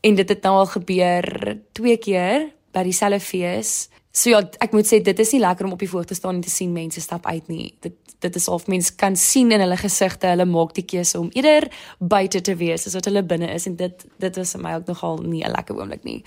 En 0.00 0.14
dit 0.14 0.28
het 0.28 0.42
nou 0.42 0.54
al 0.60 0.66
gebeur 0.66 1.58
twee 1.72 1.96
keer 1.96 2.50
by 2.72 2.84
dieselfde 2.86 3.20
fees. 3.20 3.88
So 4.12 4.30
ja, 4.30 4.42
ek 4.62 4.74
moet 4.74 4.88
sê 4.88 5.00
dit 5.04 5.18
is 5.18 5.32
nie 5.34 5.42
lekker 5.42 5.66
om 5.66 5.74
op 5.76 5.82
die 5.82 5.90
voor 5.90 6.04
te 6.04 6.14
staan 6.14 6.38
en 6.38 6.44
te 6.44 6.52
sien 6.52 6.72
mense 6.72 7.00
stap 7.00 7.26
uit 7.26 7.48
nie. 7.48 7.74
Dit 7.80 8.07
dit 8.18 8.36
is 8.36 8.48
of 8.48 8.66
mense 8.66 8.94
kan 8.94 9.16
sien 9.16 9.52
in 9.52 9.60
hulle 9.60 9.76
gesigte, 9.76 10.26
hulle 10.26 10.46
maak 10.48 10.74
die 10.74 10.84
keuse 10.84 11.18
om 11.18 11.28
eerder 11.32 11.68
buite 11.98 12.40
te 12.40 12.56
wees 12.58 12.86
as 12.86 12.96
wat 12.98 13.08
hulle 13.10 13.22
binne 13.22 13.50
is 13.54 13.66
en 13.70 13.76
dit 13.76 14.06
dit 14.18 14.40
was 14.40 14.54
vir 14.56 14.62
my 14.64 14.74
ook 14.78 14.86
nogal 14.86 15.18
nie 15.22 15.44
'n 15.44 15.50
lekker 15.50 15.76
oomblik 15.76 16.04
nie. 16.04 16.22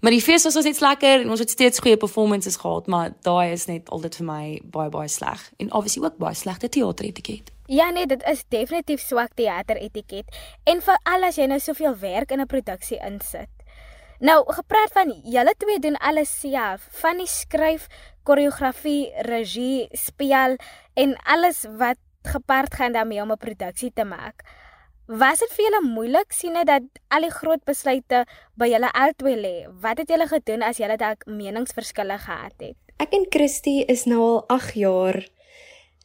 Maar 0.00 0.10
die 0.10 0.22
fees 0.22 0.44
was 0.44 0.56
ons 0.56 0.64
net 0.64 0.80
lekker 0.80 1.20
en 1.20 1.30
ons 1.30 1.40
het 1.40 1.50
steeds 1.50 1.78
goeie 1.78 1.96
performances 1.96 2.56
gehad, 2.56 2.86
maar 2.86 3.14
daai 3.22 3.52
is 3.52 3.66
net 3.66 3.90
altyd 3.90 4.16
vir 4.16 4.26
my 4.26 4.60
baie 4.64 4.90
baie 4.90 5.08
sleg 5.08 5.50
en 5.58 5.72
obviously 5.72 6.04
ook 6.04 6.18
baie 6.18 6.34
slegte 6.34 6.68
teateretiket. 6.68 7.50
Ja 7.66 7.90
nee, 7.90 8.06
dit 8.06 8.22
is 8.22 8.44
definitief 8.48 9.00
swak 9.00 9.34
teateretiket 9.34 10.24
en 10.64 10.82
veral 10.82 11.24
as 11.28 11.36
jy 11.36 11.46
nou 11.46 11.58
soveel 11.60 11.98
werk 11.98 12.30
in 12.30 12.40
'n 12.40 12.46
produksie 12.46 12.98
insit. 13.06 13.48
Nou, 14.18 14.42
gepraat 14.52 14.90
van 14.92 15.12
julle 15.24 15.54
twee 15.56 15.78
doen 15.78 15.96
alles 15.96 16.40
self, 16.40 16.88
van 16.90 17.20
die 17.22 17.26
skryf, 17.30 17.86
koreografie, 18.28 19.08
regie, 19.26 19.88
speel 19.96 20.58
en 21.00 21.16
alles 21.24 21.64
wat 21.80 21.98
gepaard 22.28 22.74
gaan 22.74 22.92
daarmee 22.92 23.22
om 23.22 23.32
'n 23.32 23.44
produksie 23.46 23.92
te 23.94 24.04
maak. 24.04 24.44
Was 25.06 25.38
dit 25.38 25.52
vir 25.56 25.64
julle 25.64 25.94
moeilik 25.94 26.32
sien 26.32 26.52
dit 26.52 26.66
dat 26.66 26.82
al 27.08 27.24
die 27.24 27.30
groot 27.32 27.64
besluite 27.64 28.26
by 28.60 28.66
julle 28.68 28.90
albei 28.92 29.36
lê? 29.36 29.54
Wat 29.80 29.98
het 29.98 30.08
julle 30.08 30.26
gedoen 30.28 30.62
as 30.62 30.76
julle 30.76 30.96
dalk 30.96 31.24
meningsverskille 31.26 32.18
gehad 32.18 32.52
het? 32.60 32.76
Ek 33.00 33.14
en 33.16 33.24
Christy 33.30 33.84
is 33.88 34.04
nou 34.04 34.20
al 34.20 34.44
8 34.48 34.74
jaar 34.74 35.24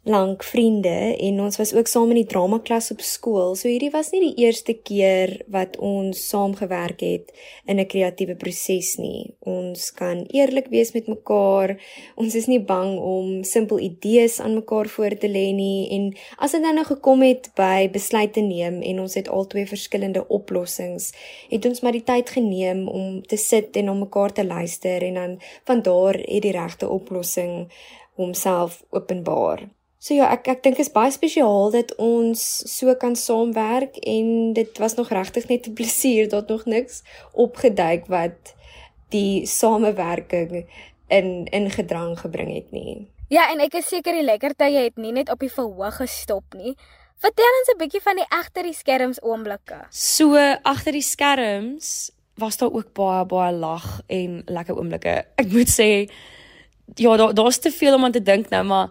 lank 0.04 0.44
vriende 0.44 1.16
en 1.16 1.39
ons 1.39 1.56
was 1.58 1.72
ook 1.74 1.88
saam 1.88 2.10
in 2.12 2.18
die 2.20 2.28
drama 2.28 2.58
klas 2.60 2.92
op 2.92 3.00
skool. 3.02 3.54
So 3.56 3.70
hierdie 3.72 3.92
was 3.94 4.10
nie 4.12 4.20
die 4.26 4.44
eerste 4.44 4.74
keer 4.76 5.38
wat 5.52 5.78
ons 5.80 6.26
saam 6.28 6.56
gewerk 6.60 7.00
het 7.00 7.32
in 7.66 7.80
'n 7.80 7.88
kreatiewe 7.88 8.36
proses 8.36 8.98
nie. 8.98 9.34
Ons 9.39 9.92
kan 9.92 10.26
eerlik 10.28 10.68
wees 10.68 10.92
met 10.92 11.08
mekaar. 11.08 11.80
Ons 12.16 12.36
is 12.36 12.48
nie 12.48 12.60
bang 12.60 13.00
om 13.00 13.44
simpel 13.44 13.80
idees 13.80 14.39
aan 14.39 14.54
mekaar 14.54 14.88
voor 14.88 15.18
te 15.18 15.28
lê 15.28 15.54
nie 15.54 15.89
en 15.89 16.18
as 16.38 16.52
dit 16.52 16.62
dan 16.62 16.76
nou 16.76 16.86
gekom 16.86 17.22
het 17.22 17.50
by 17.56 17.89
besluite 17.92 18.42
neem 18.42 18.82
en 18.82 19.00
ons 19.00 19.13
het 19.13 19.28
albei 19.28 19.66
verskillende 19.66 20.28
oplossings, 20.28 21.13
het 21.50 21.66
ons 21.66 21.82
maar 21.82 21.92
die 21.92 22.04
tyd 22.04 22.30
geneem 22.30 22.88
om 22.88 23.22
te 23.22 23.38
sit 23.38 23.76
en 23.76 23.86
na 23.86 23.94
mekaar 23.94 24.34
te 24.34 24.46
luister 24.46 25.04
en 25.04 25.13
dan 25.13 25.39
van 25.63 25.82
daar 25.82 26.13
het 26.13 26.42
die 26.42 26.52
regte 26.52 26.89
oplossing 26.89 27.72
homself 28.16 28.84
openbaar. 28.89 29.70
So 30.04 30.18
ja, 30.18 30.28
ek 30.36 30.50
ek 30.52 30.63
dink 30.66 30.82
is 30.84 30.89
baie 30.92 31.13
spesiaal 31.16 31.70
dat 31.72 31.94
ons 32.02 32.42
so 32.68 32.92
kan 33.00 33.13
saamwerk 33.16 33.96
en 34.04 34.52
dit 34.58 34.80
was 34.84 34.98
nog 35.00 35.13
regtig 35.16 35.48
net 35.48 35.68
'n 35.70 35.78
plesier 35.80 36.28
dat 36.28 36.52
nog 36.52 36.66
niks 36.66 37.04
opgeduik 37.32 38.10
wat 38.12 38.52
die 39.16 39.46
samewerking 39.48 40.68
in 41.08 41.48
in 41.52 41.72
gedrang 41.72 42.20
gebring 42.20 42.52
het 42.54 42.72
nie. 42.72 43.08
Ja, 43.30 43.48
en 43.52 43.63
ek 43.63 43.80
is 43.80 43.88
seker 43.88 44.12
die 44.12 44.28
lekkertye 44.28 44.84
het 44.84 44.98
nie 44.98 45.12
net 45.12 45.32
op 45.32 45.39
die 45.39 45.52
verhoog 45.52 45.96
gestop 45.96 46.44
nie. 46.54 46.76
Vertel 47.18 47.54
ons 47.60 47.72
'n 47.72 47.80
bietjie 47.80 48.04
van 48.04 48.16
die 48.16 48.30
agter 48.30 48.63
die 48.63 48.76
skerms 48.76 49.24
oomblikke. 49.24 49.88
So 49.89 50.36
agter 50.63 50.92
die 50.92 51.02
skerms 51.02 52.12
was 52.36 52.58
daar 52.58 52.74
ook 52.74 52.94
baie 52.94 53.26
baie 53.26 53.54
lag 53.54 54.02
en 54.08 54.44
lekker 54.46 54.76
oomblikke. 54.76 55.26
Ek 55.36 55.48
moet 55.48 55.70
sê 55.70 56.12
ja, 56.96 57.18
daar 57.18 57.34
daar's 57.34 57.58
te 57.60 57.72
veel 57.72 57.96
om 57.96 58.04
aan 58.04 58.12
te 58.12 58.22
dink 58.22 58.50
nou, 58.50 58.63
maar 58.63 58.89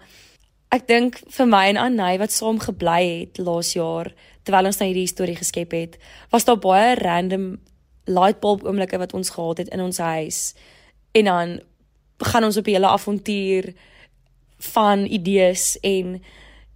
ek 0.72 0.86
dink 0.88 1.18
vir 1.28 1.48
my 1.48 1.66
en 1.68 1.80
Anay 1.80 2.18
wat 2.22 2.32
saam 2.32 2.60
gebly 2.62 3.02
het 3.26 3.38
laas 3.38 3.74
jaar 3.76 4.12
terwyl 4.46 4.70
ons 4.70 4.80
nou 4.80 4.88
hierdie 4.88 5.10
storie 5.10 5.36
geskep 5.38 5.74
het, 5.76 5.98
was 6.32 6.46
daar 6.48 6.58
baie 6.58 6.96
random 6.98 7.60
light 8.10 8.40
bulb 8.42 8.64
oomblikke 8.66 8.98
wat 8.98 9.14
ons 9.14 9.30
gehad 9.30 9.62
het 9.62 9.68
in 9.70 9.82
ons 9.84 10.00
huis. 10.02 10.54
En 11.14 11.28
dan 11.28 11.60
gaan 12.18 12.44
ons 12.44 12.56
op 12.56 12.66
'n 12.66 12.74
hele 12.74 12.88
avontuur 12.88 13.74
van 14.58 15.04
idees 15.06 15.78
en 15.80 16.22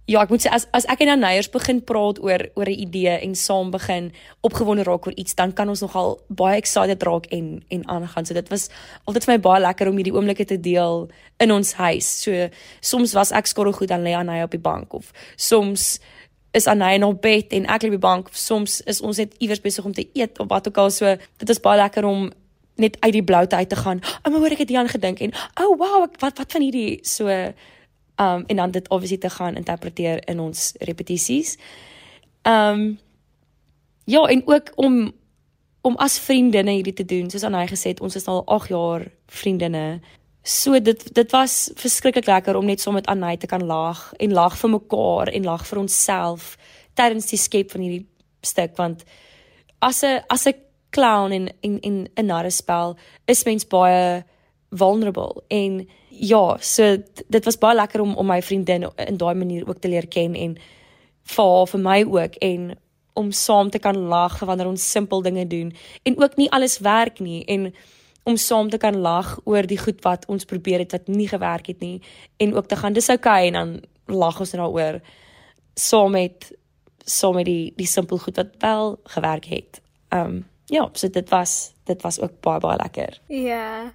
Ja, 0.07 0.21
ek 0.23 0.29
moet 0.31 0.39
sê 0.39 0.51
as 0.55 0.63
as 0.71 0.85
ek 0.87 1.01
en 1.03 1.09
Anayers 1.17 1.49
begin 1.51 1.81
praat 1.83 2.21
oor 2.23 2.45
oor 2.55 2.69
'n 2.71 2.79
idee 2.79 3.15
en 3.25 3.35
saam 3.35 3.71
begin 3.71 4.13
opgewonde 4.39 4.85
raak 4.87 5.07
oor 5.07 5.15
iets, 5.19 5.35
dan 5.35 5.51
kan 5.51 5.67
ons 5.67 5.81
nogal 5.83 6.21
baie 6.29 6.55
excited 6.55 7.03
raak 7.03 7.25
en 7.25 7.61
en 7.67 7.83
aangaan. 7.87 8.25
So 8.25 8.33
dit 8.33 8.49
was 8.49 8.69
altyd 9.03 9.25
vir 9.25 9.33
my 9.33 9.39
baie 9.39 9.61
lekker 9.61 9.87
om 9.87 9.97
hierdie 9.99 10.13
oomblikke 10.13 10.45
te 10.45 10.59
deel 10.59 11.09
in 11.39 11.51
ons 11.51 11.73
huis. 11.73 12.21
So 12.23 12.47
soms 12.79 13.13
was 13.13 13.31
ek 13.31 13.47
skorrel 13.47 13.73
goed 13.73 13.89
dan 13.89 14.03
lê 14.03 14.15
Anay 14.15 14.43
op 14.43 14.51
die 14.51 14.63
bank 14.63 14.93
of 14.93 15.11
soms 15.35 15.99
is 16.53 16.67
Anay 16.67 16.95
in 16.95 17.03
haar 17.03 17.19
bed 17.19 17.51
en 17.51 17.65
ek 17.65 17.83
lê 17.83 17.85
op 17.87 17.99
die 17.99 18.07
bank. 18.09 18.29
Soms 18.31 18.81
is 18.81 19.01
ons 19.01 19.17
net 19.17 19.35
iewers 19.39 19.61
besig 19.61 19.85
om 19.85 19.93
te 19.93 20.07
eet 20.13 20.39
of 20.39 20.47
wat 20.47 20.67
ook 20.67 20.77
al. 20.77 20.89
So 20.89 21.17
dit 21.37 21.49
is 21.49 21.59
baie 21.59 21.77
lekker 21.77 22.05
om 22.05 22.31
net 22.75 22.97
uit 22.99 23.13
die 23.13 23.23
bloute 23.23 23.55
uit 23.55 23.69
te 23.69 23.75
gaan. 23.75 23.99
O, 24.23 24.29
maar 24.29 24.39
hoor 24.39 24.51
ek 24.55 24.63
het 24.63 24.69
hieraan 24.69 24.87
gedink 24.87 25.19
en 25.19 25.33
o, 25.33 25.67
oh, 25.67 25.77
wow, 25.77 26.07
wat 26.21 26.37
wat 26.37 26.51
van 26.51 26.61
hierdie 26.61 26.99
so 27.03 27.27
um 28.17 28.43
en 28.47 28.55
dan 28.55 28.71
dit 28.71 28.89
obviously 28.89 29.17
te 29.17 29.29
gaan 29.29 29.55
interpreteer 29.55 30.27
in 30.27 30.39
ons 30.39 30.73
repetisies. 30.79 31.57
Um 32.43 32.99
ja, 34.05 34.25
en 34.25 34.41
ook 34.45 34.71
om 34.75 35.11
om 35.81 35.95
as 35.95 36.19
vriendinne 36.19 36.71
hierdie 36.71 36.93
te 36.93 37.05
doen, 37.05 37.29
soos 37.31 37.45
Anay 37.47 37.67
gesê 37.69 37.93
het, 37.93 38.01
ons 38.03 38.15
is 38.15 38.25
al 38.27 38.41
8 38.45 38.71
jaar 38.73 39.05
vriendinne. 39.31 39.99
So 40.43 40.79
dit 40.79 41.13
dit 41.15 41.31
was 41.31 41.71
verskriklik 41.75 42.27
lekker 42.27 42.55
om 42.55 42.65
net 42.65 42.81
saam 42.81 42.93
so 42.93 42.99
met 42.99 43.07
Anay 43.07 43.37
te 43.37 43.47
kan 43.47 43.63
lag 43.65 44.13
en 44.19 44.33
lag 44.33 44.57
vir 44.57 44.69
mekaar 44.69 45.31
en 45.31 45.43
lag 45.43 45.65
vir 45.67 45.79
onsself 45.79 46.55
tydens 46.93 47.29
die 47.31 47.39
skep 47.39 47.71
van 47.71 47.83
hierdie 47.85 48.07
stuk 48.41 48.75
want 48.77 49.03
as 49.79 50.03
'n 50.03 50.23
as 50.29 50.47
'n 50.47 50.55
clown 50.89 51.31
en 51.31 51.49
en 51.61 51.79
en 51.79 52.07
'n 52.15 52.25
narrespel 52.25 52.97
is 53.25 53.43
mens 53.45 53.67
baie 53.67 54.23
vulnerable 54.71 55.43
en 55.47 55.87
ja, 56.19 56.57
so 56.59 56.97
dit 57.27 57.45
was 57.45 57.57
baie 57.57 57.75
lekker 57.75 58.01
om 58.01 58.15
om 58.15 58.27
my 58.27 58.41
vriendin 58.41 58.89
in 59.07 59.17
daai 59.17 59.35
manier 59.35 59.67
ook 59.67 59.79
te 59.79 59.89
leer 59.89 60.07
ken 60.07 60.35
en 60.35 60.57
vir 61.27 61.51
haar 61.51 61.67
vir 61.67 61.83
my 61.83 61.99
ook 62.03 62.35
en 62.41 62.75
om 63.17 63.31
saam 63.31 63.69
te 63.69 63.79
kan 63.79 63.97
lag 63.97 64.39
wanneer 64.39 64.67
ons 64.67 64.91
simpel 64.91 65.21
dinge 65.21 65.47
doen 65.47 65.73
en 66.03 66.17
ook 66.21 66.35
nie 66.37 66.51
alles 66.51 66.79
werk 66.79 67.19
nie 67.19 67.43
en 67.45 67.73
om 68.23 68.37
saam 68.37 68.69
te 68.69 68.77
kan 68.77 68.97
lag 68.97 69.37
oor 69.43 69.67
die 69.67 69.79
goed 69.79 70.03
wat 70.03 70.25
ons 70.27 70.45
probeer 70.45 70.83
het 70.83 70.91
wat 70.91 71.07
nie 71.07 71.27
gewerk 71.27 71.67
het 71.67 71.79
nie 71.79 72.01
en 72.37 72.55
ook 72.55 72.67
te 72.67 72.75
gaan 72.75 72.93
dis 72.93 73.09
okay 73.09 73.47
en 73.47 73.53
dan 73.53 73.81
lag 74.05 74.39
ons 74.39 74.51
daaroor 74.51 75.01
saam 75.75 76.11
met 76.11 76.51
saam 77.07 77.35
met 77.39 77.45
die 77.45 77.73
die 77.75 77.87
simpel 77.87 78.17
goed 78.17 78.35
wat 78.35 78.55
wel 78.59 78.99
gewerk 79.03 79.45
het. 79.45 79.81
Um 80.09 80.45
ja, 80.65 80.89
so 80.93 81.09
dit 81.09 81.29
was 81.29 81.73
dit 81.83 82.01
was 82.01 82.19
ook 82.19 82.39
baie 82.39 82.59
baie 82.59 82.77
lekker. 82.77 83.19
Ja. 83.27 83.93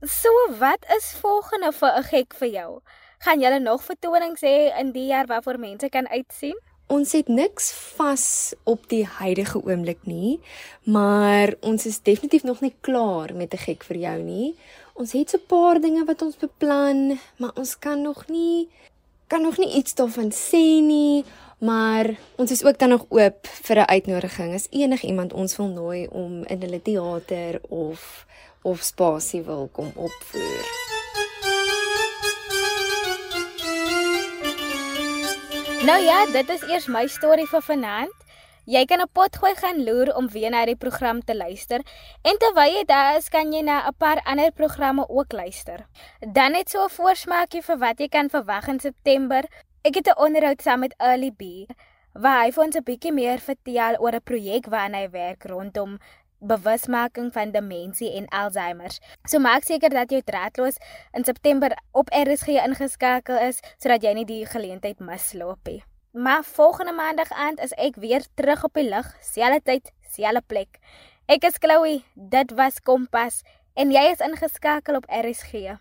So 0.00 0.30
wat 0.58 0.86
is 0.96 1.12
volgende 1.20 1.72
vir 1.72 1.92
'n 1.96 2.02
gek 2.02 2.34
vir 2.34 2.48
jou? 2.48 2.80
Gaan 3.18 3.40
julle 3.40 3.60
nog 3.60 3.84
vertonings 3.84 4.40
hê 4.40 4.72
in 4.78 4.92
die 4.92 5.06
jaar 5.06 5.26
waarvoor 5.26 5.58
mense 5.58 5.88
kan 5.88 6.08
uitsien? 6.08 6.58
Ons 6.86 7.12
het 7.12 7.28
niks 7.28 7.72
vas 7.72 8.54
op 8.64 8.88
die 8.88 9.04
huidige 9.04 9.60
oomblik 9.64 9.98
nie, 10.06 10.40
maar 10.82 11.54
ons 11.60 11.86
is 11.86 12.00
definitief 12.00 12.42
nog 12.42 12.60
nie 12.60 12.74
klaar 12.80 13.34
met 13.34 13.52
'n 13.52 13.58
gek 13.58 13.84
vir 13.84 13.96
jou 13.96 14.22
nie. 14.22 14.56
Ons 14.94 15.12
het 15.12 15.30
so 15.30 15.36
'n 15.36 15.46
paar 15.46 15.80
dinge 15.80 16.04
wat 16.04 16.22
ons 16.22 16.36
beplan, 16.36 17.18
maar 17.36 17.52
ons 17.54 17.78
kan 17.78 18.02
nog 18.02 18.28
nie 18.28 18.68
kan 19.26 19.42
nog 19.42 19.58
nie 19.58 19.74
iets 19.74 19.94
daarvan 19.94 20.32
sê 20.32 20.82
nie, 20.82 21.24
maar 21.58 22.18
ons 22.36 22.50
is 22.50 22.64
ook 22.64 22.78
dan 22.78 22.88
nog 22.88 23.04
oop 23.08 23.46
vir 23.46 23.76
'n 23.76 23.88
uitnodiging 23.88 24.54
as 24.54 24.66
enigiemand 24.70 25.32
ons 25.32 25.56
wil 25.56 25.68
nooi 25.68 26.06
om 26.06 26.44
in 26.44 26.60
hulle 26.60 26.82
teater 26.82 27.60
of 27.68 28.26
of 28.62 28.82
spasie 28.82 29.42
wil 29.42 29.68
kom 29.72 29.92
opvoer. 29.94 30.64
Nou 35.86 36.02
ja, 36.02 36.26
dit 36.32 36.48
is 36.48 36.62
eers 36.68 36.86
my 36.92 37.06
storie 37.08 37.46
vir 37.48 37.62
vanaand. 37.64 38.16
Jy 38.68 38.84
kan 38.86 39.00
op 39.02 39.10
potgooi 39.16 39.54
gaan 39.56 39.80
loer 39.86 40.12
om 40.14 40.28
weer 40.28 40.52
na 40.52 40.60
die 40.68 40.76
program 40.76 41.22
te 41.24 41.34
luister 41.34 41.80
en 42.22 42.36
terwyl 42.38 42.74
jy 42.76 42.82
daar 42.86 43.16
is, 43.16 43.30
kan 43.32 43.52
jy 43.52 43.62
na 43.64 43.88
'n 43.88 43.94
paar 43.98 44.20
ander 44.24 44.52
programme 44.52 45.08
ook 45.08 45.32
luister. 45.32 45.86
Dan 46.20 46.52
net 46.52 46.70
so 46.70 46.84
'n 46.84 46.88
voorsmaakie 46.88 47.62
vir 47.62 47.78
wat 47.78 47.98
jy 47.98 48.08
kan 48.08 48.28
verwag 48.28 48.68
in 48.68 48.80
September. 48.80 49.42
Ek 49.82 49.94
het 49.94 50.06
'n 50.06 50.20
onderhoud 50.20 50.62
saam 50.62 50.80
met 50.80 50.94
Early 50.98 51.30
B 51.30 51.42
waar 52.12 52.44
hy 52.44 52.50
vir 52.52 52.64
ons 52.64 52.76
'n 52.76 52.84
bietjie 52.84 53.12
meer 53.12 53.38
vertel 53.38 53.96
oor 53.98 54.14
'n 54.14 54.22
projek 54.22 54.66
waaraan 54.66 54.94
hy 54.94 55.10
werk 55.10 55.44
rondom 55.44 55.98
bewusmaking 56.40 57.32
van 57.32 57.52
demensie 57.52 58.10
en 58.16 58.28
Alzheimer. 58.28 58.90
So 59.28 59.38
maak 59.38 59.64
seker 59.64 59.92
dat 59.92 60.10
jy 60.10 60.22
draadloos 60.24 60.80
in 61.12 61.24
September 61.24 61.76
op 61.92 62.10
RSG 62.10 62.60
ingeskakel 62.64 63.38
is 63.48 63.60
sodat 63.78 64.02
jy 64.02 64.14
nie 64.18 64.26
die 64.28 64.42
geleentheid 64.46 65.00
misloop 65.00 65.60
nie. 65.68 65.82
Maar 66.12 66.44
volgende 66.44 66.92
maandag 66.92 67.30
aand 67.30 67.60
is 67.62 67.76
ek 67.78 68.00
weer 68.02 68.24
terug 68.34 68.64
op 68.66 68.74
die 68.74 68.88
lug, 68.88 69.06
selfde 69.22 69.60
tyd, 69.62 69.92
selfe 70.10 70.42
plek. 70.46 70.80
Ek 71.30 71.46
is 71.46 71.60
Chloe, 71.62 72.00
dit 72.14 72.56
was 72.58 72.80
Kompas 72.82 73.44
en 73.78 73.94
jy 73.94 74.08
is 74.10 74.24
ingeskakel 74.24 74.98
op 74.98 75.06
RSG. 75.06 75.78